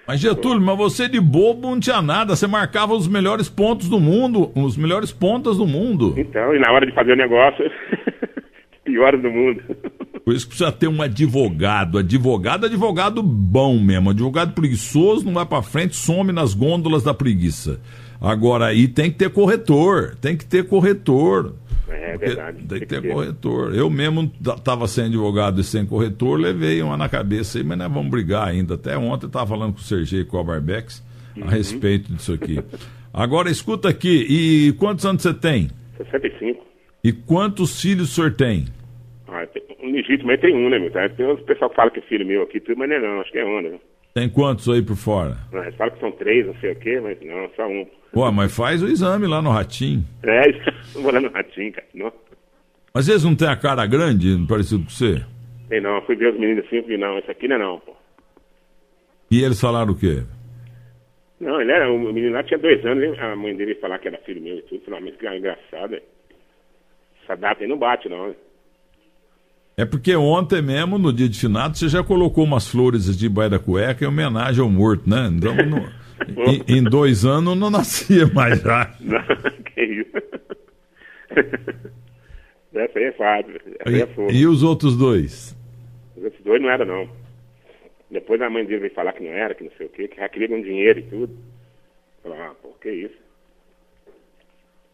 Mas 0.07 0.21
Getúlio, 0.21 0.61
mas 0.61 0.77
você 0.77 1.09
de 1.09 1.21
bobo 1.21 1.71
não 1.71 1.79
tinha 1.79 2.03
nada, 2.03 2.35
você 2.35 2.47
marcava 2.47 2.95
os 2.95 3.07
melhores 3.07 3.49
pontos 3.49 3.89
do 3.89 4.01
mundo, 4.01 4.51
os 4.57 4.77
melhores 4.77 5.13
pontas 5.13 5.57
do 5.57 5.67
mundo. 5.67 6.15
Então, 6.19 6.55
e 6.55 6.59
na 6.59 6.73
hora 6.73 6.85
de 6.85 6.93
fazer 6.93 7.13
o 7.13 7.17
negócio, 7.17 7.65
piores 8.91 9.23
do 9.23 9.31
mundo. 9.31 9.63
Por 10.25 10.35
isso 10.35 10.45
que 10.45 10.51
precisa 10.51 10.73
ter 10.73 10.89
um 10.89 11.01
advogado. 11.01 11.99
Advogado, 11.99 12.67
advogado 12.67 13.23
bom 13.23 13.79
mesmo. 13.79 14.11
Advogado 14.11 14.53
preguiçoso 14.53 15.25
não 15.25 15.33
vai 15.33 15.47
pra 15.47 15.63
frente, 15.63 15.97
some 15.97 16.33
nas 16.33 16.53
gôndolas 16.53 17.03
da 17.03 17.15
preguiça. 17.15 17.81
Agora 18.21 18.67
aí 18.67 18.87
tem 18.87 19.11
que 19.11 19.17
ter 19.17 19.31
corretor, 19.31 20.15
tem 20.21 20.37
que 20.37 20.45
ter 20.45 20.67
corretor. 20.67 21.55
É 21.89 22.17
verdade. 22.17 22.63
Tem 22.65 22.81
que 22.81 22.87
ter 22.87 23.03
corretor. 23.03 23.75
Eu 23.75 23.89
mesmo 23.89 24.31
estava 24.41 24.87
sem 24.87 25.07
advogado 25.07 25.61
e 25.61 25.65
sem 25.65 25.87
corretor, 25.87 26.39
levei 26.39 26.83
uma 26.83 26.97
na 26.97 27.09
cabeça 27.09 27.59
aí, 27.59 27.65
mas 27.65 27.79
nós 27.79 27.91
vamos 27.91 28.11
brigar 28.11 28.49
ainda. 28.49 28.75
Até 28.75 28.97
ontem 28.97 29.25
eu 29.25 29.29
estava 29.29 29.47
falando 29.47 29.73
com 29.73 29.79
o 29.79 29.83
Sergei 29.83 30.21
e 30.21 30.25
com 30.25 30.37
o 30.37 30.45
Barbex 30.45 31.03
a 31.37 31.45
uhum. 31.45 31.47
respeito 31.47 32.13
disso 32.13 32.35
aqui. 32.35 32.63
Agora 33.13 33.51
escuta 33.51 33.89
aqui, 33.89 34.27
e 34.29 34.73
quantos 34.75 35.05
anos 35.05 35.23
você 35.23 35.35
tem? 35.35 35.71
65. 35.97 36.65
E 37.03 37.13
quantos 37.13 37.81
filhos 37.81 38.11
o 38.11 38.15
senhor 38.15 38.33
tem? 38.35 38.67
Ah, 39.83 39.87
legítimo 39.87 40.31
aí 40.31 40.39
tem 40.39 40.55
um, 40.55 40.69
né, 40.69 40.79
meu? 40.79 40.91
Tem 40.91 41.27
o 41.27 41.37
pessoal 41.39 41.71
que 41.71 41.77
fala 41.77 41.91
que 41.91 42.01
é 42.01 42.03
filho 42.03 42.27
meu 42.27 42.43
aqui, 42.43 42.61
tudo, 42.61 42.79
mas 42.79 42.89
não 42.89 42.97
é 42.97 43.01
não, 43.01 43.21
acho 43.21 43.33
que 43.33 43.39
é 43.39 43.45
um, 43.45 43.61
né? 43.61 43.79
Tem 44.15 44.29
quantos 44.29 44.69
aí 44.69 44.83
por 44.83 44.97
fora? 44.97 45.37
Não, 45.53 45.63
eles 45.63 45.77
falam 45.77 45.95
que 45.95 46.01
são 46.01 46.11
três, 46.13 46.47
não 46.47 46.55
sei 46.57 46.73
o 46.73 46.77
quê, 46.77 47.01
mas 47.01 47.19
não, 47.23 47.49
só 47.55 47.67
um. 47.67 47.87
Pô, 48.13 48.31
mas 48.33 48.55
faz 48.55 48.83
o 48.83 48.89
exame 48.89 49.27
lá 49.27 49.41
no 49.41 49.51
Ratinho. 49.51 50.05
É, 50.25 50.51
vou 51.01 51.13
lá 51.13 51.21
no 51.21 51.31
Ratinho, 51.31 51.73
cara. 51.73 51.87
Não. 51.95 52.13
Mas 52.93 53.09
eles 53.09 53.23
não 53.23 53.37
têm 53.37 53.49
a 53.49 53.57
cara 53.57 53.87
grande, 53.87 54.37
parecido 54.49 54.83
com 54.83 54.91
você? 54.91 55.25
Tem 55.69 55.81
não, 55.81 56.03
fui 56.03 56.17
ver 56.17 56.33
os 56.33 56.41
meninos 56.41 56.67
assim, 56.67 56.83
fui, 56.83 56.97
não, 56.97 57.19
esse 57.19 57.31
aqui 57.31 57.47
não 57.47 57.57
é 57.57 57.59
não, 57.61 57.79
pô. 57.79 57.95
E 59.31 59.45
eles 59.45 59.61
falaram 59.61 59.93
o 59.93 59.97
quê? 59.97 60.25
Não, 61.39 61.61
ele 61.61 61.71
era, 61.71 61.91
o 61.91 61.99
menino 62.13 62.33
lá 62.33 62.43
tinha 62.43 62.59
dois 62.59 62.85
anos, 62.85 63.17
a 63.19 63.37
mãe 63.37 63.57
dele 63.57 63.73
ia 63.73 63.81
falar 63.81 64.01
que 64.01 64.09
era 64.09 64.19
filho 64.19 64.43
meu 64.43 64.59
e 64.59 64.63
tudo, 64.63 64.85
falou, 64.85 65.01
mas 65.01 65.17
que 65.17 65.27
engraçado, 65.27 66.01
essa 67.23 67.37
data 67.37 67.63
aí 67.63 67.69
não 67.69 67.79
bate 67.79 68.09
não, 68.09 68.29
né? 68.29 68.35
É 69.81 69.87
porque 69.87 70.15
ontem 70.15 70.61
mesmo, 70.61 70.99
no 70.99 71.11
dia 71.11 71.27
de 71.27 71.41
finado, 71.41 71.79
você 71.79 71.89
já 71.89 72.05
colocou 72.05 72.45
umas 72.45 72.69
flores 72.69 73.17
de 73.17 73.29
baia 73.31 73.49
da 73.49 73.59
cueca 73.59 74.05
em 74.05 74.09
homenagem 74.09 74.63
ao 74.63 74.69
morto, 74.69 75.09
né? 75.09 75.27
Então, 75.33 75.55
no, 75.57 75.79
em, 76.47 76.77
em, 76.77 76.85
dois 76.85 77.25
anos 77.25 77.57
não 77.57 77.71
nascia 77.71 78.27
mais 78.27 78.61
já. 78.61 78.95
Não, 79.01 79.23
que 79.65 79.83
isso. 79.83 80.11
Essa 82.75 82.99
aí 82.99 83.05
é. 83.05 83.09
Essa 83.09 83.21
e, 83.91 84.03
é 84.03 84.33
e 84.33 84.47
os 84.47 84.63
outros 84.63 84.99
dois? 84.99 85.57
Os 86.15 86.25
outros 86.25 86.45
dois 86.45 86.61
não 86.61 86.69
eram, 86.69 86.85
não. 86.85 87.09
Depois 88.11 88.41
a 88.43 88.51
mãe 88.51 88.67
dele 88.67 88.81
veio 88.81 88.95
falar 88.95 89.15
que 89.15 89.25
não 89.25 89.31
era, 89.31 89.55
que 89.55 89.65
não 89.65 89.71
sei 89.79 89.87
o 89.87 89.91
quê, 89.91 90.09
que 90.09 90.17
já 90.17 90.29
queria 90.29 90.49
com 90.49 90.61
dinheiro 90.61 90.99
e 90.99 91.05
tudo. 91.05 91.35
Falei, 92.23 92.39
ah, 92.39 92.53
pô, 92.63 92.69
que 92.81 92.91
isso? 92.91 93.17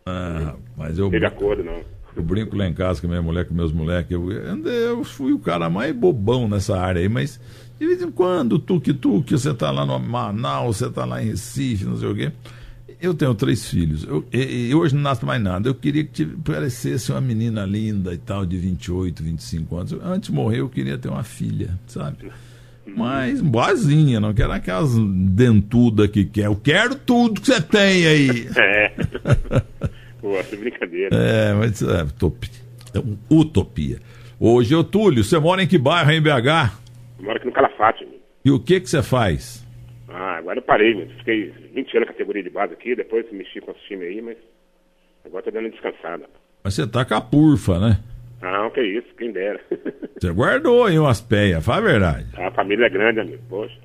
Ah, 0.06 0.54
mas 0.76 0.96
eu. 0.96 1.10
Teve 1.10 1.26
acordo, 1.26 1.64
não. 1.64 1.95
Eu 2.16 2.22
brinco 2.22 2.56
lá 2.56 2.66
em 2.66 2.72
casa 2.72 2.98
com 2.98 3.06
minha 3.06 3.20
mulher, 3.20 3.44
com 3.44 3.52
meus 3.52 3.72
moleques. 3.72 4.10
Eu, 4.10 4.32
eu 4.32 5.04
fui 5.04 5.34
o 5.34 5.38
cara 5.38 5.68
mais 5.68 5.94
bobão 5.94 6.48
nessa 6.48 6.74
área 6.80 7.02
aí, 7.02 7.10
mas 7.10 7.38
de 7.78 7.86
vez 7.86 8.00
em 8.00 8.10
quando, 8.10 8.58
tuk-tuk, 8.58 9.30
você 9.30 9.52
tá 9.52 9.70
lá 9.70 9.84
no 9.84 9.98
Manaus, 9.98 10.78
você 10.78 10.88
tá 10.88 11.04
lá 11.04 11.22
em 11.22 11.26
Recife, 11.26 11.84
não 11.84 11.98
sei 11.98 12.08
o 12.08 12.14
quê. 12.14 12.32
Eu 13.02 13.12
tenho 13.12 13.34
três 13.34 13.68
filhos. 13.68 14.04
Eu, 14.04 14.24
e, 14.32 14.68
e 14.68 14.74
hoje 14.74 14.94
não 14.94 15.02
nasce 15.02 15.26
mais 15.26 15.42
nada. 15.42 15.68
Eu 15.68 15.74
queria 15.74 16.02
que 16.04 16.10
tive, 16.10 16.36
parecesse 16.38 17.12
uma 17.12 17.20
menina 17.20 17.66
linda 17.66 18.14
e 18.14 18.16
tal, 18.16 18.46
de 18.46 18.56
28, 18.56 19.22
25 19.22 19.76
anos. 19.76 19.92
Antes 20.02 20.30
de 20.30 20.34
morrer, 20.34 20.60
eu 20.60 20.70
queria 20.70 20.96
ter 20.96 21.10
uma 21.10 21.22
filha, 21.22 21.78
sabe? 21.86 22.30
Mas 22.86 23.42
boazinha, 23.42 24.20
não 24.20 24.32
quero 24.32 24.52
aquelas 24.52 24.96
dentudas 24.96 26.08
que 26.08 26.24
quer. 26.24 26.46
Eu 26.46 26.56
quero 26.56 26.94
tudo 26.94 27.42
que 27.42 27.46
você 27.46 27.60
tem 27.60 28.06
aí. 28.06 28.48
É. 28.56 28.92
Pô, 30.26 30.36
é 30.36 30.42
brincadeira. 30.42 31.16
É, 31.16 31.54
mas 31.54 31.80
é 31.80 32.02
utopia. 32.02 32.50
É 32.92 33.32
utopia. 33.32 34.00
Ô, 34.40 34.60
Getúlio, 34.60 35.22
você 35.22 35.38
mora 35.38 35.62
em 35.62 35.68
que 35.68 35.78
bairro 35.78 36.10
em 36.10 36.20
BH? 36.20 36.74
Eu 37.20 37.24
moro 37.24 37.36
aqui 37.36 37.46
no 37.46 37.52
Calafate. 37.52 38.04
Meu. 38.04 38.18
E 38.44 38.50
o 38.50 38.58
que 38.58 38.80
que 38.80 38.90
você 38.90 39.04
faz? 39.04 39.64
Ah, 40.08 40.38
agora 40.38 40.58
eu 40.58 40.62
parei, 40.62 40.96
meu. 40.96 41.08
Fiquei 41.18 41.52
20 41.72 41.96
anos 41.96 42.08
na 42.08 42.12
categoria 42.12 42.42
de 42.42 42.50
base 42.50 42.72
aqui, 42.72 42.96
depois 42.96 43.24
mexi 43.30 43.60
com 43.60 43.70
os 43.70 43.80
times 43.82 44.08
aí, 44.08 44.20
mas 44.20 44.36
agora 45.24 45.44
tô 45.44 45.52
dando 45.52 45.70
descansada. 45.70 46.24
Mas 46.64 46.74
você 46.74 46.88
tá 46.88 47.04
com 47.04 47.14
a 47.14 47.20
purfa, 47.20 47.78
né? 47.78 48.00
Não, 48.42 48.68
que 48.70 48.80
isso, 48.82 49.06
quem 49.16 49.30
dera. 49.30 49.60
Você 50.20 50.30
guardou 50.30 50.84
aí 50.84 50.98
umas 50.98 51.20
peias, 51.20 51.64
fala 51.64 51.78
a 51.78 51.90
verdade. 51.92 52.26
A 52.36 52.50
família 52.50 52.86
é 52.86 52.90
grande, 52.90 53.20
amigo, 53.20 53.42
poxa. 53.48 53.76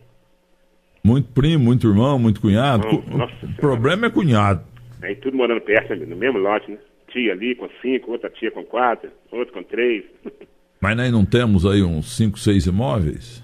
Muito 1.04 1.32
primo, 1.32 1.64
muito 1.64 1.88
irmão, 1.88 2.20
muito 2.20 2.42
cunhado. 2.42 2.86
Nossa, 3.08 3.46
o 3.46 3.56
problema 3.56 4.08
é 4.08 4.10
cunhado. 4.10 4.71
Aí 5.02 5.16
tudo 5.16 5.38
morando 5.38 5.62
perto, 5.62 5.96
no 5.96 6.16
mesmo 6.16 6.40
lote, 6.40 6.72
né? 6.72 6.78
Tia 7.08 7.34
ali 7.34 7.56
com 7.56 7.68
cinco, 7.82 8.12
outra 8.12 8.30
tia 8.30 8.52
com 8.52 8.64
quatro, 8.64 9.10
outro 9.32 9.54
com 9.54 9.64
três. 9.64 10.04
Mas 10.80 10.98
nós 10.98 11.12
não 11.12 11.26
temos 11.26 11.66
aí 11.66 11.84
uns 11.84 12.16
cinco, 12.16 12.40
seis 12.40 12.66
imóveis? 12.66 13.44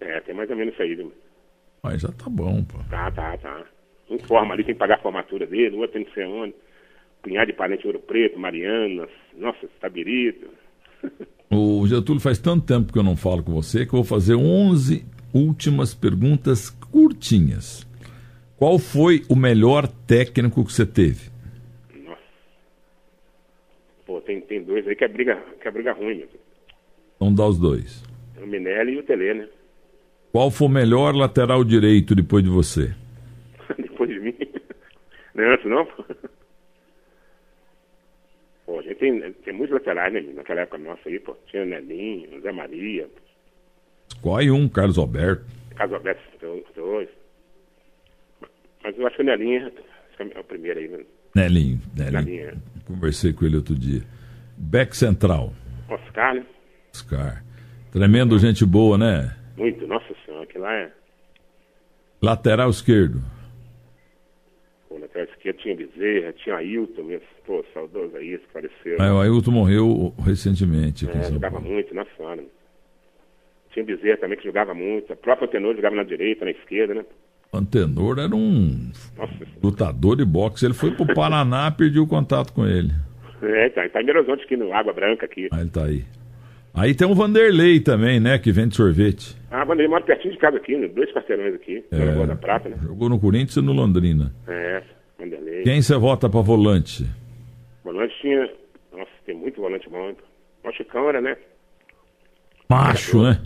É, 0.00 0.20
tem 0.20 0.34
mais 0.34 0.48
ou 0.48 0.56
menos 0.56 0.72
isso 0.72 0.82
aí, 0.82 0.94
viu? 0.94 1.12
Mas 1.82 2.02
já 2.02 2.08
tá 2.08 2.28
bom, 2.28 2.64
pô. 2.64 2.78
Tá, 2.88 3.10
tá, 3.10 3.36
tá. 3.36 3.64
Um 4.08 4.18
forma 4.18 4.54
ali, 4.54 4.64
tem 4.64 4.74
que 4.74 4.78
pagar 4.78 4.96
a 4.96 5.02
formatura 5.02 5.46
dele, 5.46 5.76
o 5.76 5.80
outro 5.80 5.92
tem 5.94 6.04
que 6.04 6.14
ser 6.14 6.26
onde. 6.26 6.54
Punhado 7.22 7.46
de 7.48 7.52
parente 7.52 7.86
Ouro 7.86 7.98
Preto, 7.98 8.38
Marianas, 8.38 9.10
nossa, 9.36 9.68
Tabirito. 9.80 10.48
O 11.50 11.84
Getúlio, 11.88 12.20
faz 12.20 12.38
tanto 12.38 12.66
tempo 12.66 12.92
que 12.92 12.98
eu 12.98 13.02
não 13.02 13.16
falo 13.16 13.42
com 13.42 13.52
você 13.52 13.84
que 13.84 13.92
eu 13.92 14.02
vou 14.02 14.04
fazer 14.04 14.34
11 14.34 15.04
últimas 15.34 15.94
perguntas 15.94 16.70
curtinhas. 16.70 17.86
Qual 18.60 18.78
foi 18.78 19.22
o 19.26 19.34
melhor 19.34 19.88
técnico 20.06 20.62
que 20.62 20.70
você 20.70 20.84
teve? 20.84 21.30
Nossa. 22.04 22.20
Pô, 24.04 24.20
tem, 24.20 24.38
tem 24.42 24.62
dois 24.62 24.86
aí 24.86 24.94
que 24.94 25.02
é 25.02 25.08
briga, 25.08 25.42
que 25.58 25.66
é 25.66 25.70
briga 25.70 25.94
ruim. 25.94 26.26
Vamos 27.18 27.36
dar 27.36 27.46
os 27.46 27.58
dois. 27.58 28.04
O 28.36 28.46
Minelli 28.46 28.92
e 28.92 28.98
o 28.98 29.02
Tele, 29.02 29.32
né? 29.32 29.48
Qual 30.30 30.50
foi 30.50 30.66
o 30.66 30.70
melhor 30.70 31.14
lateral 31.14 31.64
direito 31.64 32.14
depois 32.14 32.44
de 32.44 32.50
você? 32.50 32.94
depois 33.78 34.10
de 34.10 34.20
mim? 34.20 34.36
Não 35.34 35.44
é 35.44 35.54
antes, 35.54 35.64
não? 35.64 35.86
Pô, 38.66 38.78
a 38.78 38.82
gente 38.82 38.96
tem, 38.96 39.32
tem 39.32 39.54
muitos 39.54 39.72
laterais, 39.72 40.12
né, 40.12 40.20
naquela 40.34 40.60
época 40.60 40.76
nossa 40.76 41.08
aí, 41.08 41.18
pô. 41.18 41.34
Tinha 41.46 41.64
Nelinho, 41.64 42.38
Zé 42.42 42.52
Maria. 42.52 43.08
Escolhe 44.06 44.50
um, 44.50 44.68
Carlos 44.68 44.98
Alberto. 44.98 45.46
Carlos 45.74 45.94
Alberto, 45.94 46.22
dois. 46.74 47.08
Mas 48.82 48.98
eu 48.98 49.06
acho 49.06 49.16
que 49.16 49.22
o 49.22 49.24
Nelinho 49.24 49.72
é 50.18 50.40
o 50.40 50.44
primeiro 50.44 50.78
aí, 50.78 50.88
né? 50.88 51.04
Nelinho, 51.34 51.80
Nelinho. 51.96 52.24
Nelinho 52.24 52.48
é. 52.48 52.54
Conversei 52.86 53.32
com 53.32 53.44
ele 53.44 53.56
outro 53.56 53.74
dia. 53.74 54.02
Beck 54.56 54.96
Central. 54.96 55.52
Oscar, 55.88 56.34
né? 56.34 56.46
Oscar. 56.94 57.42
Tremendo 57.92 58.38
gente 58.38 58.64
boa, 58.64 58.96
né? 58.96 59.34
Muito, 59.56 59.86
nossa 59.86 60.14
senhora, 60.24 60.46
que 60.46 60.58
lá 60.58 60.72
é. 60.72 60.92
Lateral 62.22 62.70
esquerdo. 62.70 63.20
Pô, 64.88 64.98
lateral 64.98 65.28
esquerdo 65.28 65.56
tinha 65.58 65.76
Bezerra, 65.76 66.32
tinha 66.32 66.56
Ailton 66.56 67.02
mesmo. 67.02 67.26
Pô, 67.46 67.64
saudoso 67.72 68.16
aí, 68.16 68.38
que 68.38 68.46
faleceu. 68.52 68.96
É, 68.98 69.12
o 69.12 69.20
Ailton 69.20 69.50
morreu 69.50 70.14
recentemente. 70.24 71.08
É, 71.08 71.30
jogava 71.30 71.56
Paulo. 71.56 71.72
muito, 71.72 71.94
nossa 71.94 72.10
senhora. 72.16 72.44
Tinha 73.70 73.84
Bezerra 73.84 74.18
também 74.18 74.38
que 74.38 74.44
jogava 74.44 74.74
muito. 74.74 75.12
A 75.12 75.16
própria 75.16 75.48
Tenor 75.48 75.74
jogava 75.74 75.96
na 75.96 76.02
direita, 76.02 76.44
na 76.44 76.50
esquerda, 76.50 76.94
né? 76.94 77.04
Antenor 77.52 78.18
era 78.18 78.34
um 78.34 78.92
lutador 79.62 80.16
de 80.16 80.24
boxe. 80.24 80.64
Ele 80.64 80.74
foi 80.74 80.92
pro 80.92 81.06
Paraná, 81.14 81.70
perdeu 81.76 82.04
o 82.04 82.06
contato 82.06 82.52
com 82.52 82.66
ele. 82.66 82.92
É, 83.42 83.68
tá, 83.70 83.88
tá 83.88 84.02
em 84.02 84.06
Belo 84.06 84.18
Horizonte 84.18 84.44
aqui 84.44 84.56
no 84.56 84.72
Água 84.72 84.92
Branca 84.92 85.26
aqui. 85.26 85.48
Ah, 85.50 85.60
ele 85.60 85.70
tá 85.70 85.84
aí. 85.84 86.04
Aí 86.72 86.94
tem 86.94 87.06
o 87.08 87.14
Vanderlei 87.14 87.80
também, 87.80 88.20
né, 88.20 88.38
que 88.38 88.52
vende 88.52 88.76
sorvete. 88.76 89.36
Ah, 89.50 89.64
Vanderlei 89.64 89.88
mora 89.88 90.04
pertinho 90.04 90.32
de 90.32 90.38
casa 90.38 90.56
aqui, 90.56 90.76
né? 90.76 90.86
dois 90.88 91.12
quarteirões 91.12 91.54
aqui, 91.54 91.84
é, 91.90 91.96
na 91.98 92.26
da 92.26 92.36
Prata, 92.36 92.68
né? 92.68 92.76
Jogou 92.82 93.08
no 93.08 93.18
Corinthians 93.18 93.56
e 93.56 93.60
no 93.60 93.72
Londrina. 93.72 94.32
É, 94.46 94.82
Vanderlei. 95.18 95.62
Quem 95.62 95.82
você 95.82 95.96
vota 95.96 96.28
pra 96.28 96.40
volante? 96.40 97.04
Volante 97.82 98.14
tinha, 98.20 98.48
nossa, 98.92 99.10
tem 99.26 99.34
muito 99.34 99.60
volante 99.60 99.88
bom. 99.88 100.14
O 100.62 100.72
Chicão 100.72 101.08
era, 101.08 101.20
né? 101.20 101.36
Macho, 102.68 103.22
né? 103.24 103.40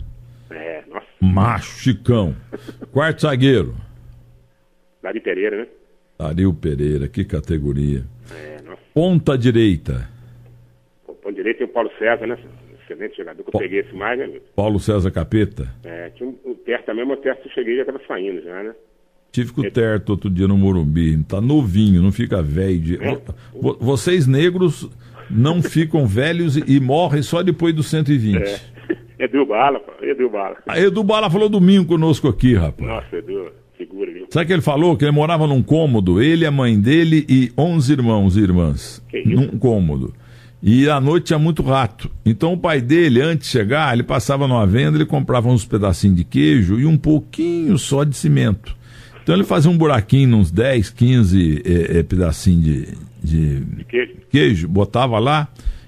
É, 0.51 0.83
nossa. 0.87 1.07
Macho, 1.19 1.79
Chicão. 1.79 2.35
Quarto 2.91 3.21
zagueiro. 3.23 3.73
Dari 5.05 5.19
Pereira, 5.19 5.57
né? 5.57 5.67
Dario 6.17 6.51
Pereira, 6.51 7.07
que 7.07 7.23
categoria. 7.23 8.03
É, 8.35 8.59
nossa. 8.63 8.81
Ponta 8.91 9.37
direita. 9.37 10.09
Pô, 11.05 11.13
ponto 11.13 11.35
direito 11.35 11.57
tem 11.59 11.67
o 11.67 11.69
Paulo 11.69 11.91
César, 11.99 12.25
né? 12.25 12.35
Excelente 12.83 13.15
jogador, 13.17 13.43
que 13.43 13.49
eu 13.49 13.51
Pô. 13.51 13.59
peguei 13.59 13.81
esse 13.81 13.93
mais, 13.93 14.17
né? 14.17 14.39
Paulo 14.55 14.79
César 14.79 15.11
Capeta. 15.11 15.71
É, 15.83 16.09
tinha 16.09 16.27
um, 16.27 16.35
o 16.43 16.55
Terto 16.55 16.85
também, 16.87 17.05
mas 17.05 17.19
o 17.19 17.21
Terto 17.21 17.47
eu 17.47 17.51
cheguei 17.51 17.75
e 17.75 17.77
já 17.77 17.85
tava 17.85 18.01
saindo 18.07 18.41
já, 18.41 18.63
né? 18.63 18.73
Tive 19.31 19.51
com 19.53 19.61
o 19.61 19.69
Terto 19.69 20.09
outro 20.09 20.27
dia 20.29 20.47
no 20.47 20.57
Morumbi. 20.57 21.21
Tá 21.25 21.39
novinho, 21.39 22.01
não 22.01 22.11
fica 22.11 22.41
velho. 22.41 22.79
de- 22.79 23.03
É. 23.03 23.11
Vo- 23.11 23.21
vo- 23.61 23.77
Vocês 23.79 24.25
negros 24.25 24.89
não 25.29 25.61
ficam 25.61 26.05
velhos 26.07 26.57
e, 26.57 26.63
e 26.77 26.79
morrem 26.79 27.21
só 27.21 27.43
depois 27.43 27.75
dos 27.75 27.87
120. 27.91 28.41
É. 28.41 28.59
Edu 29.25 29.45
Bala, 29.45 29.79
pô. 29.79 29.91
Edu 30.03 30.29
Bala. 30.29 30.57
A 30.67 30.79
Edu 30.79 31.03
Bala 31.03 31.29
falou 31.29 31.47
domingo 31.49 31.85
conosco 31.85 32.27
aqui, 32.27 32.55
rapaz. 32.55 32.87
Nossa, 32.87 33.15
Edu, 33.17 33.51
figura 33.77 34.09
ali. 34.11 34.25
Sabe 34.29 34.43
o 34.45 34.47
que 34.47 34.53
ele 34.53 34.61
falou? 34.61 34.97
Que 34.97 35.05
ele 35.05 35.11
morava 35.11 35.45
num 35.47 35.61
cômodo, 35.61 36.21
ele, 36.21 36.45
a 36.45 36.51
mãe 36.51 36.79
dele 36.79 37.25
e 37.29 37.51
11 37.57 37.91
irmãos 37.93 38.37
e 38.37 38.41
irmãs. 38.41 39.03
Que 39.09 39.19
isso? 39.19 39.29
Num 39.29 39.57
cômodo. 39.57 40.13
E 40.61 40.89
à 40.89 40.99
noite 40.99 41.27
tinha 41.27 41.37
muito 41.39 41.61
rato. 41.61 42.09
Então 42.25 42.53
o 42.53 42.57
pai 42.57 42.81
dele, 42.81 43.21
antes 43.21 43.47
de 43.47 43.51
chegar, 43.51 43.93
ele 43.93 44.03
passava 44.03 44.47
numa 44.47 44.65
venda, 44.65 44.97
ele 44.97 45.05
comprava 45.05 45.47
uns 45.47 45.63
pedacinhos 45.63 46.17
de 46.17 46.23
queijo 46.23 46.79
e 46.79 46.85
um 46.85 46.97
pouquinho 46.97 47.77
só 47.77 48.03
de 48.03 48.15
cimento. 48.15 48.75
Então 49.21 49.35
ele 49.35 49.43
fazia 49.43 49.69
um 49.69 49.77
buraquinho, 49.77 50.37
uns 50.37 50.51
10, 50.51 50.89
15 50.89 51.61
eh, 51.65 51.97
eh, 51.99 52.03
pedacinhos 52.03 52.63
de, 52.63 52.87
de 53.23 53.59
De 53.59 53.83
queijo. 53.83 54.13
queijo, 54.31 54.67
botava 54.67 55.19
lá, 55.19 55.47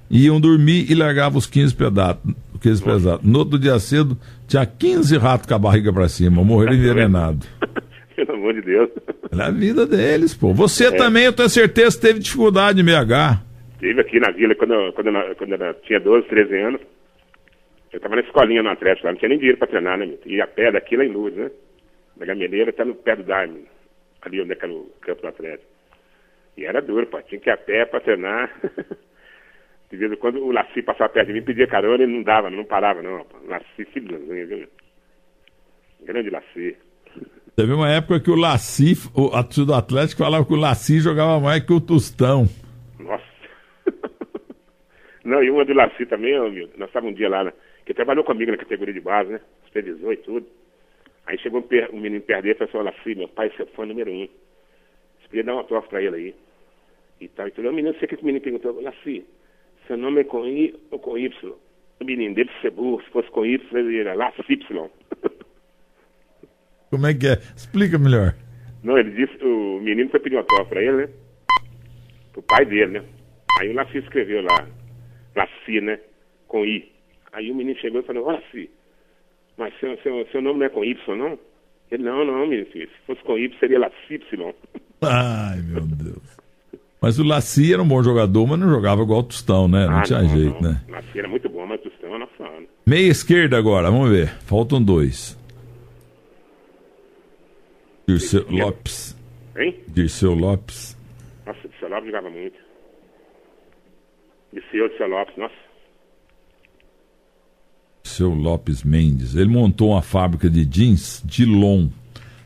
iam 0.10 0.40
dormir 0.40 0.86
e 0.92 0.96
largava 0.96 1.38
os 1.38 1.46
15 1.48 1.74
pedaços. 1.76 2.22
15 2.60 2.84
pedaços. 2.84 3.22
No 3.24 3.40
outro 3.40 3.58
dia 3.60 3.78
cedo, 3.80 4.18
tinha 4.48 4.66
15 4.66 5.18
ratos 5.18 5.48
com 5.48 5.54
a 5.56 5.60
barriga 5.60 5.92
pra 5.94 6.08
cima, 6.10 6.44
morreram 6.44 6.74
envenenados. 6.74 7.48
Pelo 8.16 8.34
amor 8.34 8.54
de 8.56 8.62
Deus. 8.62 8.90
É 9.32 9.42
a 9.44 9.52
vida 9.52 9.86
deles, 9.86 10.34
pô. 10.34 10.52
Você 10.54 10.92
também, 10.92 11.26
eu 11.26 11.34
tenho 11.34 11.50
certeza, 11.50 12.00
teve 12.02 12.20
dificuldade 12.20 12.82
em 12.82 12.84
BH. 12.84 13.44
Teve 13.80 14.02
aqui 14.02 14.20
na 14.20 14.32
vila, 14.32 14.56
quando, 14.56 14.74
eu- 14.74 14.92
quando, 14.94 15.08
eu, 15.10 15.36
quando 15.36 15.54
eu 15.54 15.74
tinha 15.82 16.00
12, 16.00 16.28
13 16.28 16.56
anos, 16.58 16.82
eu 17.94 18.00
tava 18.00 18.16
na 18.16 18.22
escolinha 18.22 18.64
no 18.64 18.70
Atlético 18.70 19.06
lá, 19.06 19.12
não 19.14 19.20
tinha 19.20 19.30
nem 19.30 19.38
dinheiro 19.38 19.58
pra 19.60 19.68
treinar, 19.68 19.98
né? 20.00 20.10
Ia 20.26 20.46
a 20.46 20.48
pé 20.48 20.72
daqui 20.72 20.98
lá 20.98 21.06
em 21.06 21.12
Luz, 21.12 21.36
né? 21.36 21.52
Da 22.16 22.26
Gameleira 22.26 22.72
até 22.72 22.84
no 22.84 22.96
pé 22.96 23.16
do 23.16 23.24
Daime, 23.24 23.66
ali 24.24 24.42
onde 24.42 24.52
é 24.52 24.56
que 24.56 24.66
era 24.66 24.74
o 24.74 24.90
campo 25.02 25.22
do 25.22 25.28
Atlético. 25.28 25.70
E 26.58 26.66
era 26.66 26.82
duro, 26.82 27.06
pô, 27.06 27.22
tinha 27.22 27.40
que 27.40 27.50
ir 27.50 27.54
a 27.54 27.58
pé 27.58 27.86
pra 27.86 28.00
treinar. 28.00 28.50
De 29.90 29.96
vez 29.98 30.12
em 30.12 30.16
quando 30.18 30.44
o 30.44 30.52
Laci 30.52 30.82
passava 30.84 31.10
perto 31.10 31.28
de 31.28 31.34
mim, 31.34 31.42
pedia 31.42 31.66
carona 31.68 32.04
e 32.04 32.08
não 32.08 32.22
dava, 32.22 32.50
não 32.50 32.66
parava 32.66 33.02
não. 33.02 33.26
Laci, 33.48 33.86
filhozinho, 33.94 34.48
viu? 34.48 34.68
Grande 36.04 36.30
Laci. 36.30 36.76
Teve 37.56 37.74
uma 37.74 37.90
época 37.90 38.20
que 38.20 38.30
o 38.30 38.36
Laci, 38.36 38.94
o, 39.16 39.30
do 39.66 39.74
Atlético 39.74 40.24
falava 40.24 40.46
que 40.46 40.54
o 40.54 40.58
Laci 40.58 41.00
jogava 41.00 41.40
mais 41.40 41.64
que 41.64 41.74
o 41.74 41.80
Tostão. 41.82 42.46
Nossa. 43.00 43.24
Não, 45.24 45.44
e 45.44 45.50
uma 45.50 45.66
do 45.66 45.74
Laci 45.74 46.06
também, 46.06 46.34
meu, 46.52 46.70
nós 46.78 46.90
estávamos 46.90 47.14
um 47.14 47.18
dia 47.18 47.30
lá, 47.30 47.44
né, 47.46 47.54
que 47.86 47.94
trabalhou 47.94 48.24
comigo 48.24 48.52
na 48.52 48.58
categoria 48.58 48.94
de 48.94 49.02
base, 49.02 49.32
né? 49.32 49.42
Supervisor 49.66 50.14
e 50.14 50.18
tudo. 50.18 50.46
Aí 51.26 51.38
chegou 51.40 51.60
um, 51.60 51.64
per- 51.64 51.90
um 51.94 52.00
menino 52.00 52.22
perto 52.22 52.44
dele 52.44 52.56
e 52.62 52.68
falou 52.68 52.88
assim, 52.88 52.98
Laci, 52.98 53.16
meu 53.16 53.28
pai, 53.28 53.52
é 53.60 53.66
fã 53.68 53.86
número 53.86 54.12
um. 54.12 54.28
Você 55.20 55.28
podia 55.30 55.44
dar 55.44 55.56
um 55.56 55.58
autógrafo 55.60 55.90
pra 55.90 56.02
ele 56.02 56.16
aí. 56.16 56.36
E 57.20 57.28
tal, 57.30 57.48
e 57.48 57.52
tudo. 57.52 57.70
O 57.70 57.74
menino, 57.74 57.98
sei 58.00 58.08
que 58.08 58.16
o 58.16 58.24
menino 58.26 58.42
perguntou, 58.44 58.80
Laci, 58.82 59.26
seu 59.88 59.98
nome 59.98 60.22
é 60.22 60.24
com 60.24 60.46
I 60.46 60.76
ou 60.92 61.00
com 61.00 61.18
Y? 61.18 61.32
O 62.00 62.06
menino 62.06 62.36
dele 62.36 62.50
ser 62.62 62.72
burro, 62.72 63.02
se 63.04 63.10
fosse 63.10 63.30
com 63.32 63.46
Y, 63.46 63.60
ele 63.74 64.00
era 64.00 64.14
Laci 64.14 64.42
Y. 64.48 64.90
Como 66.92 67.08
é 67.08 67.14
que 67.14 67.28
é? 67.28 67.34
Explica 67.56 67.98
melhor. 67.98 68.36
Não, 68.84 68.98
ele 68.98 69.12
disse, 69.12 69.44
o 69.44 69.80
menino 69.82 70.10
foi 70.10 70.20
pedir 70.20 70.36
um 70.36 70.40
autógrafo 70.40 70.70
pra 70.70 70.82
ele, 70.82 70.98
né? 70.98 71.10
Pro 72.32 72.42
pai 72.44 72.66
dele, 72.66 73.00
né? 73.00 73.04
Aí 73.60 73.70
o 73.70 73.74
Laci 73.74 73.98
escreveu 73.98 74.44
lá, 74.44 74.68
Laci, 75.36 75.82
né? 75.82 76.00
Com 76.48 76.64
I. 76.66 76.92
Aí 77.34 77.52
o 77.52 77.56
menino 77.56 77.78
chegou 77.80 78.02
e 78.02 78.04
falou, 78.04 78.28
ó 78.28 78.32
Laci, 78.34 78.70
mas 79.58 79.74
seu, 79.80 79.98
seu, 80.02 80.28
seu 80.28 80.42
nome 80.42 80.60
não 80.60 80.66
é 80.68 80.70
com 80.70 80.86
Y, 80.86 81.18
não? 81.18 81.40
Ele, 81.90 82.04
não, 82.04 82.24
não, 82.24 82.46
menino 82.48 82.68
filho, 82.68 82.90
se 82.90 83.06
fosse 83.06 83.22
com 83.24 83.38
Y 83.38 83.58
seria 83.60 83.80
Laci 83.80 84.14
Y. 84.14 84.54
Ai, 85.02 85.62
meu 85.62 85.82
Deus. 85.82 86.37
Mas 87.00 87.20
o 87.20 87.24
Laci 87.24 87.72
era 87.74 87.82
um 87.82 87.88
bom 87.88 88.02
jogador, 88.02 88.48
mas 88.48 88.60
não 88.60 88.70
jogava 88.70 89.04
igual 89.04 89.20
o 89.20 89.24
Tostão, 89.24 89.68
né? 89.68 89.86
Não 89.86 90.00
Ah, 90.00 90.02
tinha 90.04 90.24
jeito, 90.26 90.62
né? 90.64 90.82
Laci 90.90 91.20
era 91.20 91.28
muito 91.28 91.48
bom, 91.48 91.66
mas 91.68 91.80
o 91.80 91.84
Tostão 91.90 92.16
é 92.16 92.18
nosso 92.20 92.44
ano. 92.44 92.68
Meia 92.86 93.08
esquerda 93.12 93.58
agora, 93.58 93.92
vamos 93.92 94.10
ver. 94.10 94.30
Faltam 94.46 94.82
dois. 94.82 95.38
Dirceu 98.08 98.46
Lopes. 98.50 99.16
Hein? 99.58 99.76
Dirceu 99.88 100.34
Lopes. 100.34 100.98
Nossa, 101.46 101.60
o 101.66 101.70
Disseu 101.70 101.90
Lopes 101.90 102.06
jogava 102.06 102.30
muito. 102.30 102.56
Disseu, 104.54 104.90
Disseu 104.90 105.08
Lopes, 105.08 105.38
nossa. 105.38 105.56
Seu 108.04 108.30
Lopes 108.34 108.84
Mendes. 108.84 109.36
Ele 109.36 109.50
montou 109.50 109.92
uma 109.92 110.02
fábrica 110.02 110.50
de 110.50 110.66
jeans 110.66 111.22
Dilon. 111.26 111.90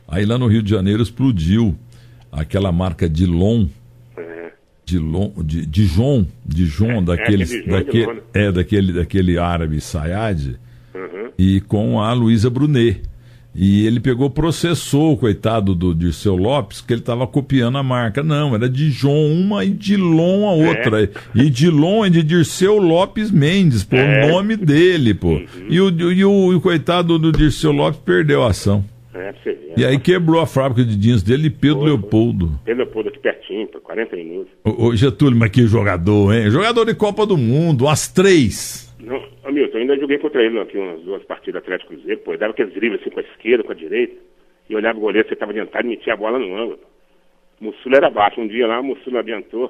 Aí 0.07 0.25
lá 0.25 0.37
no 0.37 0.47
Rio 0.47 0.63
de 0.63 0.69
Janeiro 0.71 1.01
explodiu 1.03 1.77
aquela 2.31 2.71
marca 2.71 3.07
Dilon. 3.07 3.67
Dilon, 4.91 5.31
de, 5.37 5.65
Dijon, 5.65 6.25
Dijon 6.45 6.97
é, 6.97 7.01
daqueles, 7.01 7.53
é 7.53 7.57
daquele, 7.59 8.05
daquele, 8.05 8.21
é, 8.33 8.51
daquele, 8.51 8.93
daquele 8.93 9.37
árabe 9.37 9.79
Sayad, 9.79 10.59
uhum. 10.93 11.29
e 11.37 11.61
com 11.61 12.01
a 12.01 12.11
Luísa 12.11 12.49
Brunet. 12.49 13.01
E 13.53 13.85
ele 13.85 13.99
pegou, 13.99 14.29
processou 14.29 15.11
o 15.13 15.17
coitado 15.17 15.75
do 15.75 15.93
Dirceu 15.93 16.37
Lopes, 16.37 16.79
que 16.79 16.93
ele 16.93 17.01
estava 17.01 17.27
copiando 17.27 17.77
a 17.77 17.83
marca. 17.83 18.23
Não, 18.23 18.55
era 18.55 18.69
Dijon 18.69 19.27
uma 19.27 19.65
e 19.65 19.69
Dilon 19.69 20.49
a 20.49 20.55
é. 20.55 20.69
outra. 20.69 21.03
É. 21.03 21.09
E 21.35 21.49
Dilon 21.49 22.05
é 22.05 22.09
de 22.09 22.23
Dirceu 22.23 22.77
Lopes 22.77 23.29
Mendes, 23.29 23.83
pô, 23.83 23.97
é. 23.97 24.25
o 24.25 24.29
nome 24.29 24.55
dele, 24.55 25.13
pô. 25.13 25.31
Uhum. 25.31 25.45
E, 25.69 25.81
o, 25.81 25.89
e, 25.89 26.25
o, 26.25 26.53
e 26.53 26.55
o 26.55 26.61
coitado 26.61 27.19
do 27.19 27.31
Dirceu 27.31 27.73
Lopes 27.73 27.99
perdeu 27.99 28.43
a 28.43 28.51
ação. 28.51 28.85
É, 29.13 29.33
e 29.75 29.85
aí 29.85 29.99
quebrou 29.99 30.39
a 30.39 30.47
fábrica 30.47 30.85
de 30.85 30.95
jeans 30.95 31.21
dele 31.21 31.47
e 31.47 31.49
Pedro 31.49 31.79
foi, 31.79 31.87
Leopoldo. 31.87 32.59
Pedro 32.63 32.85
Leopoldo, 32.85 33.09
aqui 33.09 33.19
perto 33.19 33.40
35, 33.51 33.81
40 33.81 34.15
minutos. 34.15 34.53
Ô, 34.63 34.95
Getúlio, 34.95 35.37
mas 35.37 35.49
que 35.49 35.63
jogador, 35.67 36.33
hein? 36.33 36.49
Jogador 36.49 36.85
de 36.85 36.95
Copa 36.95 37.25
do 37.25 37.37
Mundo, 37.37 37.87
as 37.87 38.07
três. 38.07 38.95
Não, 38.99 39.21
Hamilton, 39.43 39.77
eu 39.77 39.81
ainda 39.81 39.99
joguei 39.99 40.17
contra 40.19 40.43
ele 40.43 40.59
aqui 40.59 40.77
umas 40.77 41.01
duas 41.01 41.23
partidas 41.23 41.61
Atlético 41.61 41.93
Cruzeiro, 41.93 42.21
pô, 42.21 42.37
dava 42.37 42.53
aqueles 42.53 42.73
dribles 42.73 43.01
assim 43.01 43.09
com 43.09 43.19
a 43.19 43.23
esquerda, 43.23 43.63
com 43.63 43.71
a 43.71 43.75
direita, 43.75 44.15
e 44.69 44.75
olhava 44.75 44.97
o 44.97 45.01
goleiro, 45.01 45.27
você 45.27 45.33
estava 45.33 45.51
adiantado 45.51 45.85
e 45.85 45.89
metia 45.89 46.13
a 46.13 46.17
bola 46.17 46.39
no 46.39 46.55
ângulo. 46.55 46.79
Mussula 47.59 47.97
era 47.97 48.09
baixo, 48.09 48.39
um 48.39 48.47
dia 48.47 48.67
lá, 48.67 48.79
o 48.79 48.83
Mussula 48.83 49.19
adiantou, 49.19 49.69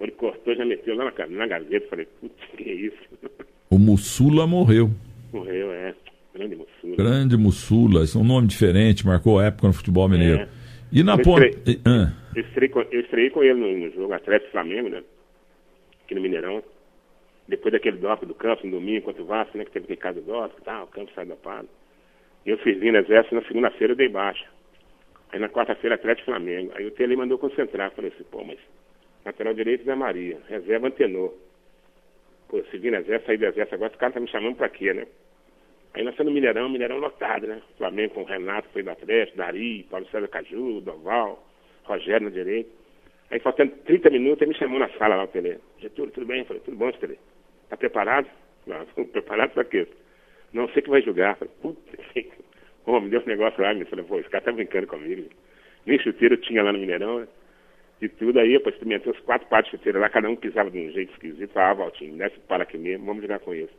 ele 0.00 0.12
cortou, 0.12 0.54
já 0.54 0.64
meteu 0.64 0.96
lá 0.96 1.04
na, 1.04 1.26
na 1.28 1.46
gaveta, 1.46 1.86
falei, 1.88 2.06
putz, 2.20 2.34
que 2.56 2.68
é 2.68 2.74
isso? 2.74 2.96
O 3.70 3.78
Mussula 3.78 4.46
morreu. 4.46 4.88
Morreu, 5.32 5.72
é. 5.72 5.94
Grande 6.32 6.54
Mussula. 6.54 6.96
Grande 6.96 7.36
Mussula, 7.36 8.04
isso 8.04 8.18
é 8.18 8.20
um 8.20 8.24
nome 8.24 8.46
diferente, 8.46 9.04
marcou 9.04 9.40
época 9.40 9.66
no 9.66 9.72
futebol 9.72 10.08
mineiro. 10.08 10.42
É. 10.42 10.48
E 10.94 11.02
na 11.02 11.14
Eu 11.14 11.22
ponta. 11.22 11.46
estreiei. 11.46 11.80
Ah, 11.84 12.12
Eu 12.36 12.42
estreiei, 12.42 12.68
com, 12.72 12.80
eu 12.82 13.00
estreiei 13.00 13.30
com 13.30 13.42
ele 13.42 13.54
no, 13.54 13.70
no 13.86 13.90
jogo 13.92 14.12
Atlético 14.12 14.52
Flamengo, 14.52 14.88
né, 14.88 15.02
aqui 16.04 16.14
no 16.14 16.20
Mineirão. 16.20 16.62
Depois 17.48 17.72
daquele 17.72 17.98
DOP 17.98 18.24
do 18.24 18.34
Campos, 18.34 18.64
no 18.64 18.70
domingo, 18.70 19.04
contra 19.06 19.22
o 19.22 19.26
Vasco, 19.26 19.58
né, 19.58 19.64
que 19.64 19.72
teve 19.72 19.84
aquele 19.84 20.00
caso 20.00 20.20
do 20.20 20.26
DOP 20.32 20.54
e 20.58 20.64
tal, 20.64 20.84
o 20.84 20.86
Campos 20.86 21.12
sai 21.14 21.26
dopado. 21.26 21.68
E 22.46 22.50
eu 22.50 22.58
fiz 22.58 22.78
no 22.80 22.96
exército, 22.96 23.34
na 23.34 23.42
segunda-feira 23.42 23.92
eu 23.92 23.96
dei 23.96 24.08
baixa. 24.08 24.46
Aí 25.32 25.38
na 25.40 25.48
quarta-feira 25.48 25.96
Atlético 25.96 26.26
Flamengo. 26.26 26.70
Aí 26.76 26.86
o 26.86 26.90
Tele 26.92 27.16
mandou 27.16 27.38
concentrar. 27.38 27.90
Falei 27.90 28.12
assim, 28.14 28.22
pô, 28.30 28.44
mas 28.44 28.58
lateral 29.24 29.52
direito 29.52 29.84
Zé 29.84 29.94
Maria, 29.96 30.38
reserva 30.48 30.86
antenor. 30.86 31.32
Pô, 32.48 32.58
eu 32.58 32.66
segui 32.66 32.90
no 32.90 32.98
exército, 32.98 33.26
saí 33.26 33.36
do 33.38 33.46
exército, 33.46 33.74
agora 33.74 33.90
os 33.90 33.98
caras 33.98 34.12
estão 34.12 34.22
me 34.22 34.28
chamando 34.30 34.56
pra 34.56 34.68
quê, 34.68 34.92
né? 34.92 35.06
Aí 35.94 36.02
nós 36.02 36.16
no 36.18 36.30
Mineirão, 36.30 36.68
Mineirão 36.68 36.98
lotado, 36.98 37.46
né? 37.46 37.62
Flamengo 37.78 38.14
com 38.14 38.22
o 38.22 38.24
Renato, 38.24 38.68
foi 38.72 38.82
do 38.82 38.90
Atlético, 38.90 39.38
Dari, 39.38 39.84
Paulo 39.88 40.06
César 40.10 40.26
Caju, 40.26 40.80
Doval, 40.80 41.46
Rogério 41.84 42.24
na 42.28 42.30
direita. 42.30 42.68
Aí 43.30 43.38
faltando 43.38 43.72
30 43.84 44.10
minutos, 44.10 44.42
ele 44.42 44.50
me 44.50 44.58
chamou 44.58 44.78
na 44.78 44.88
sala 44.90 45.14
lá, 45.14 45.24
o 45.24 45.28
Tele. 45.28 45.58
Getúlio, 45.78 46.12
tudo 46.12 46.26
bem? 46.26 46.40
Eu 46.40 46.46
falei, 46.46 46.62
tudo 46.62 46.76
bom, 46.76 46.90
Tele? 46.92 47.16
Tá 47.68 47.76
preparado? 47.76 48.28
Não, 48.66 48.84
preparado 49.06 49.52
pra 49.52 49.64
quê? 49.64 49.86
Não 50.52 50.68
sei 50.70 50.82
que 50.82 50.90
vai 50.90 51.00
jogar. 51.00 51.36
Falei, 51.36 51.54
puta, 51.62 51.80
Pô, 52.84 53.00
me 53.00 53.08
deu 53.08 53.20
um 53.20 53.26
negócio 53.26 53.62
lá, 53.62 53.72
me 53.72 53.84
falei, 53.86 54.04
pô, 54.04 54.18
esse 54.18 54.28
cara 54.28 54.44
tá 54.44 54.52
brincando 54.52 54.86
comigo. 54.86 55.30
Nem 55.86 55.98
chuteiro 56.00 56.36
tinha 56.38 56.62
lá 56.62 56.72
no 56.72 56.78
Mineirão, 56.78 57.20
né? 57.20 57.28
E 58.02 58.08
tudo 58.08 58.38
aí, 58.40 58.52
eu 58.52 58.60
experimentei 58.60 59.10
os 59.12 59.18
quatro 59.20 59.48
pares 59.48 59.70
de 59.70 59.76
chuteiro 59.76 60.00
lá, 60.00 60.10
cada 60.10 60.28
um 60.28 60.36
pisava 60.36 60.70
de 60.70 60.78
um 60.78 60.90
jeito 60.90 61.12
esquisito. 61.12 61.56
Ah, 61.56 61.72
Valtinho, 61.72 62.18
desce 62.18 62.38
para 62.40 62.64
aqui 62.64 62.76
mesmo, 62.76 63.06
vamos 63.06 63.22
jogar 63.22 63.38
com 63.38 63.54
eles. 63.54 63.70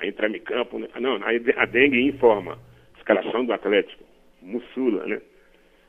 Aí 0.00 0.08
entramos 0.08 0.38
em 0.38 0.42
campo, 0.42 0.78
né? 0.78 0.88
Não, 0.98 1.20
a 1.56 1.66
dengue 1.66 2.00
informa. 2.02 2.58
Escalação 2.96 3.44
do 3.44 3.52
Atlético. 3.52 4.02
Mussula, 4.40 5.06
né? 5.06 5.20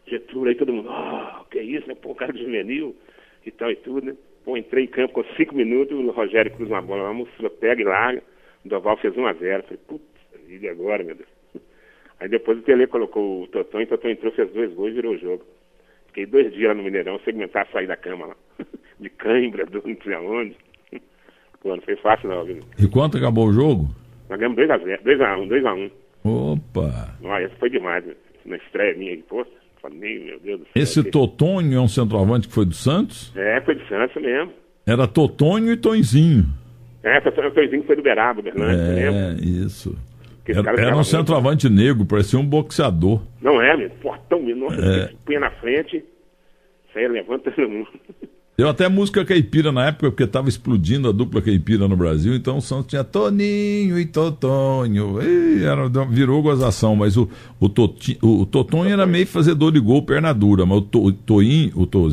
Getúlio, 0.06 0.50
aí 0.50 0.56
todo 0.56 0.74
mundo, 0.74 0.90
oh, 0.90 1.46
que 1.46 1.62
isso, 1.62 1.88
né? 1.88 1.96
Pô, 1.96 2.14
cara 2.14 2.34
de 2.34 2.44
juvenil 2.44 2.96
e 3.46 3.52
tal 3.52 3.72
e 3.72 3.76
tudo, 3.78 4.08
né? 4.08 4.16
Pô, 4.44 4.58
entrei 4.58 4.84
em 4.84 4.88
campo 4.88 5.14
com 5.14 5.24
cinco 5.36 5.56
minutos, 5.56 5.98
o 5.98 6.12
Rogério 6.12 6.52
cruza 6.52 6.74
uma 6.74 6.82
bola 6.82 7.04
lá, 7.04 7.14
Mussula 7.14 7.50
pega 7.50 7.82
e 7.82 7.86
larga, 7.86 8.22
o 8.66 8.68
Doval 8.68 8.98
fez 8.98 9.16
1 9.16 9.26
a 9.26 9.34
0 9.34 9.64
Falei, 9.64 9.80
putz, 9.88 10.04
e 10.50 10.68
agora, 10.68 11.04
meu 11.04 11.16
Deus? 11.16 11.30
Aí 12.20 12.28
depois 12.28 12.58
o 12.58 12.62
Tele 12.64 12.88
colocou 12.88 13.44
o 13.44 13.48
Totão 13.48 13.80
e 13.80 13.86
o 13.86 13.88
Totão 13.88 14.12
entrou, 14.12 14.32
fez 14.34 14.52
dois 14.52 14.74
gols 14.74 14.92
e 14.92 14.96
virou 14.96 15.14
o 15.14 15.18
jogo. 15.18 15.46
Fiquei 16.08 16.26
dois 16.26 16.52
dias 16.52 16.68
lá 16.68 16.74
no 16.74 16.84
Mineirão, 16.84 17.20
segmentar, 17.20 17.68
sair 17.72 17.88
da 17.88 17.96
cama 17.96 18.26
lá. 18.28 18.36
De 19.00 19.10
cãibra, 19.10 19.66
do 19.66 19.82
não 19.86 19.96
sei 20.04 20.14
aonde. 20.14 20.58
Pô, 21.62 21.76
não 21.76 21.82
foi 21.82 21.96
fácil 21.98 22.30
não, 22.30 22.44
viu? 22.44 22.60
E 22.78 22.88
quanto 22.88 23.18
acabou 23.18 23.48
o 23.48 23.54
jogo? 23.54 23.90
Nós 24.30 24.40
ganhamos 24.40 24.58
2x0, 24.58 25.04
2x1, 25.04 25.48
2x1. 25.48 25.92
Opa! 26.24 27.16
Olha, 27.24 27.46
essa 27.46 27.56
foi 27.56 27.70
demais, 27.70 28.06
né? 28.06 28.14
na 28.46 28.58
estreia 28.58 28.96
minha 28.96 29.12
aí, 29.12 29.24
poxa. 29.28 29.52
Falei, 29.82 30.20
meu 30.20 30.40
Deus 30.40 30.60
do 30.60 30.66
céu. 30.66 30.72
Esse 30.76 31.04
Totonho 31.04 31.78
é 31.78 31.82
um 31.82 31.88
centroavante 31.88 32.48
que 32.48 32.54
foi 32.54 32.66
do 32.66 32.74
Santos? 32.74 33.36
É, 33.36 33.60
foi 33.62 33.76
do 33.76 33.88
Santos 33.88 34.22
mesmo. 34.22 34.54
Era 34.86 35.08
Totonho 35.08 35.72
e 35.72 35.78
Tonzinho. 35.78 36.46
É, 37.04 37.18
o 37.18 37.52
Tonzinho 37.52 37.84
foi 37.84 37.96
do 37.96 38.04
Beraba, 38.04 38.42
Bernardo, 38.42 38.80
É, 38.80 39.34
isso. 39.42 39.98
Era, 40.48 40.82
era 40.82 40.98
um 40.98 41.04
centroavante 41.04 41.68
muito... 41.68 41.82
negro, 41.82 42.06
parecia 42.06 42.38
um 42.38 42.46
boxeador. 42.46 43.22
Não 43.42 43.62
é, 43.62 43.76
meu, 43.78 43.90
portão 44.02 44.42
menor, 44.42 44.74
é. 44.74 45.12
punha 45.26 45.40
na 45.40 45.52
frente, 45.52 46.04
saia 46.94 47.10
levanta 47.10 47.52
todo 47.52 47.70
mundo. 47.70 47.88
Deu 48.58 48.68
até 48.68 48.88
música 48.90 49.26
caipira 49.26 49.72
na 49.72 49.88
época, 49.88 50.12
porque 50.12 50.24
estava 50.24 50.50
explodindo 50.50 51.10
a 51.10 51.12
dupla 51.12 51.42
caipira 51.42 51.88
no 51.88 51.96
Brasil, 51.96 52.36
então 52.36 52.58
o 52.58 52.62
Santos 52.62 52.88
tinha 52.88 53.04
Toninho 53.04 53.98
e 53.98 54.06
Totonho. 54.06 55.20
E 55.22 55.64
era, 55.64 55.88
virou 56.10 56.44
gozação, 56.44 56.96
mas 56.96 57.18
o, 57.18 57.30
o, 57.60 57.70
Toti, 57.70 58.20
o, 58.22 58.42
o 58.42 58.46
Totonho 58.46 58.92
era 58.92 59.08
meio 59.08 59.26
fazedor 59.26 59.72
de 59.72 59.80
gol, 59.80 60.04
perna 60.04 60.34
dura, 60.34 60.66
mas 60.66 60.78
o, 60.80 60.82
to, 60.82 61.06
o 61.06 61.12
Toinho, 61.12 61.72
o, 61.76 61.88
to, 61.88 62.10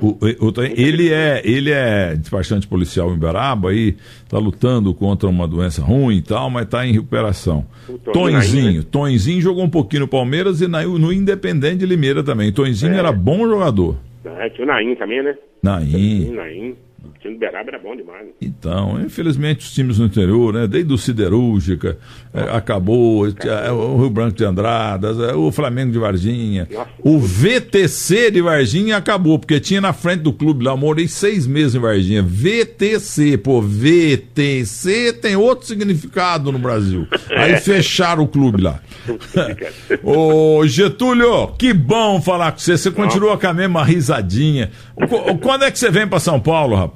o, 0.00 0.06
o, 0.06 0.48
o, 0.48 0.54
ele 0.74 1.12
é 1.12 1.42
ele 1.44 1.70
é 1.70 2.16
despachante 2.16 2.66
policial 2.66 3.12
em 3.14 3.18
Beraba 3.18 3.68
aí 3.68 3.94
está 4.24 4.38
lutando 4.38 4.94
contra 4.94 5.28
uma 5.28 5.46
doença 5.46 5.82
ruim 5.82 6.16
e 6.16 6.22
tal, 6.22 6.48
mas 6.48 6.64
está 6.64 6.86
em 6.86 6.92
recuperação. 6.92 7.66
Tonzinho, 8.10 8.80
né? 8.80 8.86
Tonzinho 8.90 9.40
jogou 9.42 9.64
um 9.64 9.68
pouquinho 9.68 10.00
no 10.00 10.08
Palmeiras 10.08 10.62
e 10.62 10.66
no, 10.66 10.98
no 10.98 11.12
Independente 11.12 11.76
de 11.80 11.86
Limeira 11.86 12.22
também. 12.22 12.50
Tonzinho 12.50 12.94
é. 12.94 12.98
era 12.98 13.12
bom 13.12 13.46
jogador. 13.46 13.96
É, 14.24 14.48
tinha 14.50 14.64
o 14.64 14.68
Naim 14.68 14.94
também, 14.94 15.22
né? 15.22 15.36
Naim. 15.62 16.30
Naim. 16.32 16.76
O 17.04 17.18
time 17.18 17.34
do 17.34 17.40
Beraba 17.40 17.68
era 17.68 17.78
bom 17.78 17.96
demais. 17.96 18.26
Né? 18.26 18.32
Então, 18.40 19.00
infelizmente 19.00 19.60
os 19.60 19.72
times 19.72 19.98
no 19.98 20.06
interior, 20.06 20.52
né? 20.54 20.66
Desde 20.66 20.92
o 20.92 20.98
Siderúrgica, 20.98 21.98
é, 22.32 22.56
acabou, 22.56 23.26
é, 23.26 23.70
o 23.72 23.98
Rio 23.98 24.10
Branco 24.10 24.36
de 24.36 24.44
Andradas, 24.44 25.18
é, 25.18 25.34
o 25.34 25.50
Flamengo 25.50 25.92
de 25.92 25.98
Varginha. 25.98 26.68
Nossa, 26.70 26.90
o 27.02 27.18
VTC 27.18 28.30
de 28.30 28.40
Varginha 28.40 28.96
acabou, 28.96 29.38
porque 29.38 29.58
tinha 29.58 29.80
na 29.80 29.92
frente 29.92 30.20
do 30.20 30.32
clube 30.32 30.64
lá, 30.64 30.72
eu 30.72 30.76
morei 30.76 31.08
seis 31.08 31.46
meses 31.46 31.74
em 31.74 31.80
Varginha. 31.80 32.22
VTC, 32.22 33.36
pô, 33.38 33.60
VTC 33.60 35.12
tem 35.14 35.34
outro 35.34 35.66
significado 35.66 36.52
no 36.52 36.58
Brasil. 36.58 37.06
Aí 37.30 37.56
fecharam 37.56 38.22
o 38.22 38.28
clube 38.28 38.62
lá. 38.62 38.80
Ô 40.02 40.64
Getúlio, 40.66 41.48
que 41.58 41.72
bom 41.72 42.20
falar 42.20 42.52
com 42.52 42.58
você. 42.58 42.76
Você 42.76 42.90
continua 42.90 43.36
com 43.36 43.46
a 43.46 43.52
mesma 43.52 43.84
risadinha. 43.84 44.70
Quando 45.40 45.64
é 45.64 45.70
que 45.70 45.78
você 45.78 45.90
vem 45.90 46.06
para 46.06 46.20
São 46.20 46.38
Paulo, 46.38 46.76
rapaz? 46.76 46.91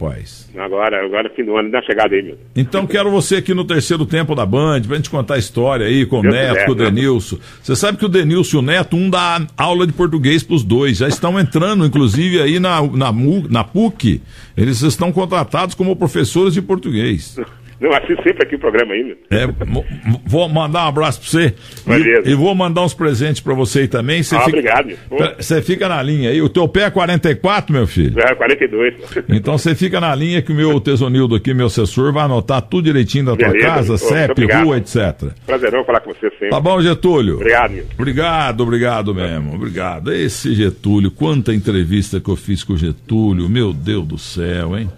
Agora, 0.57 1.05
agora 1.05 1.31
fim 1.35 1.45
do 1.45 1.57
ano, 1.57 1.71
dá 1.71 1.83
chegada 1.83 2.15
aí, 2.15 2.23
meu. 2.23 2.39
Então 2.55 2.87
quero 2.87 3.11
você 3.11 3.37
aqui 3.37 3.55
no 3.55 3.65
terceiro 3.65 4.07
tempo 4.07 4.35
da 4.35 4.47
Band, 4.47 4.83
pra 4.83 4.97
gente 4.97 5.11
contar 5.11 5.35
a 5.35 5.39
história 5.39 5.87
aí 5.87 6.07
com 6.07 6.21
o 6.21 6.23
Neto, 6.23 6.55
quiser, 6.55 6.67
com 6.67 6.73
o 6.73 6.75
né? 6.75 6.85
Denilson. 6.85 7.39
Você 7.63 7.77
sabe 7.77 7.99
que 7.99 8.05
o 8.05 8.09
Denilson 8.09 8.57
e 8.57 8.61
o 8.61 8.63
Neto, 8.63 8.97
um 8.97 9.11
dá 9.11 9.47
aula 9.57 9.87
de 9.87 9.93
português 9.93 10.43
pros 10.43 10.63
dois. 10.63 10.99
Já 10.99 11.09
estão 11.09 11.39
entrando, 11.39 11.85
inclusive, 11.85 12.41
aí 12.41 12.59
na, 12.59 12.83
na, 12.83 13.13
na 13.49 13.65
PUC. 13.65 14.23
Eles 14.57 14.83
estão 14.83 15.13
contratados 15.13 15.75
como 15.75 15.97
professores 15.97 16.55
de 16.55 16.63
português. 16.63 17.37
Não, 17.81 17.93
assisto 17.93 18.23
sempre 18.23 18.45
aqui 18.45 18.57
o 18.57 18.59
programa 18.59 18.95
ainda. 18.95 19.17
É, 19.31 19.47
vou 20.27 20.49
mandar 20.49 20.85
um 20.85 20.89
abraço 20.89 21.21
para 21.21 21.29
você. 21.29 21.55
E, 22.25 22.31
e, 22.31 22.35
vou 22.35 22.55
mandar 22.55 22.83
uns 22.83 22.95
presentes 22.95 23.41
para 23.41 23.55
você 23.55 23.81
aí 23.81 23.89
também. 23.89 24.23
Você 24.23 24.35
ah, 24.35 24.41
fica, 24.41 24.59
obrigado. 24.59 24.93
Você 25.39 25.63
fica 25.63 25.89
na 25.89 26.03
linha 26.03 26.31
aí. 26.31 26.41
O 26.41 26.49
teu 26.49 26.67
pé 26.67 26.85
é 26.85 26.91
44, 26.91 27.73
meu 27.73 27.87
filho? 27.87 28.19
É, 28.21 28.35
42. 28.35 28.95
Então 29.29 29.59
você 29.59 29.75
fica 29.75 30.01
na 30.01 30.15
linha 30.15 30.41
que 30.41 30.53
o 30.53 30.55
meu 30.55 30.81
Tesonildo 30.81 31.35
aqui, 31.35 31.53
meu 31.53 31.67
assessor, 31.67 32.13
vai 32.13 32.25
anotar 32.25 32.63
tudo 32.63 32.85
direitinho 32.85 33.27
da 33.27 33.37
tua 33.37 33.49
Beleza. 33.49 33.67
casa, 33.67 33.99
CEP, 33.99 34.47
rua, 34.47 34.79
etc. 34.79 35.33
Prazerão 35.45 35.85
falar 35.85 36.01
com 36.01 36.13
você 36.13 36.31
sempre. 36.31 36.51
Tá 36.51 36.61
bom, 36.61 36.81
Getúlio? 36.81 37.37
Obrigado. 37.37 37.73
Meu. 37.73 37.85
Obrigado, 37.99 38.61
obrigado 38.63 39.15
mesmo. 39.15 39.55
Obrigado. 39.55 40.13
Esse 40.13 40.55
Getúlio, 40.55 41.11
quanta 41.11 41.53
entrevista 41.53 42.21
que 42.21 42.31
eu 42.31 42.37
fiz 42.37 42.65
com 42.65 42.75
o 42.75 42.79
Getúlio. 42.79 43.49
Meu 43.49 43.73
Deus 43.73 44.07
do 44.07 44.19
céu, 44.19 44.79
hein? 44.79 44.89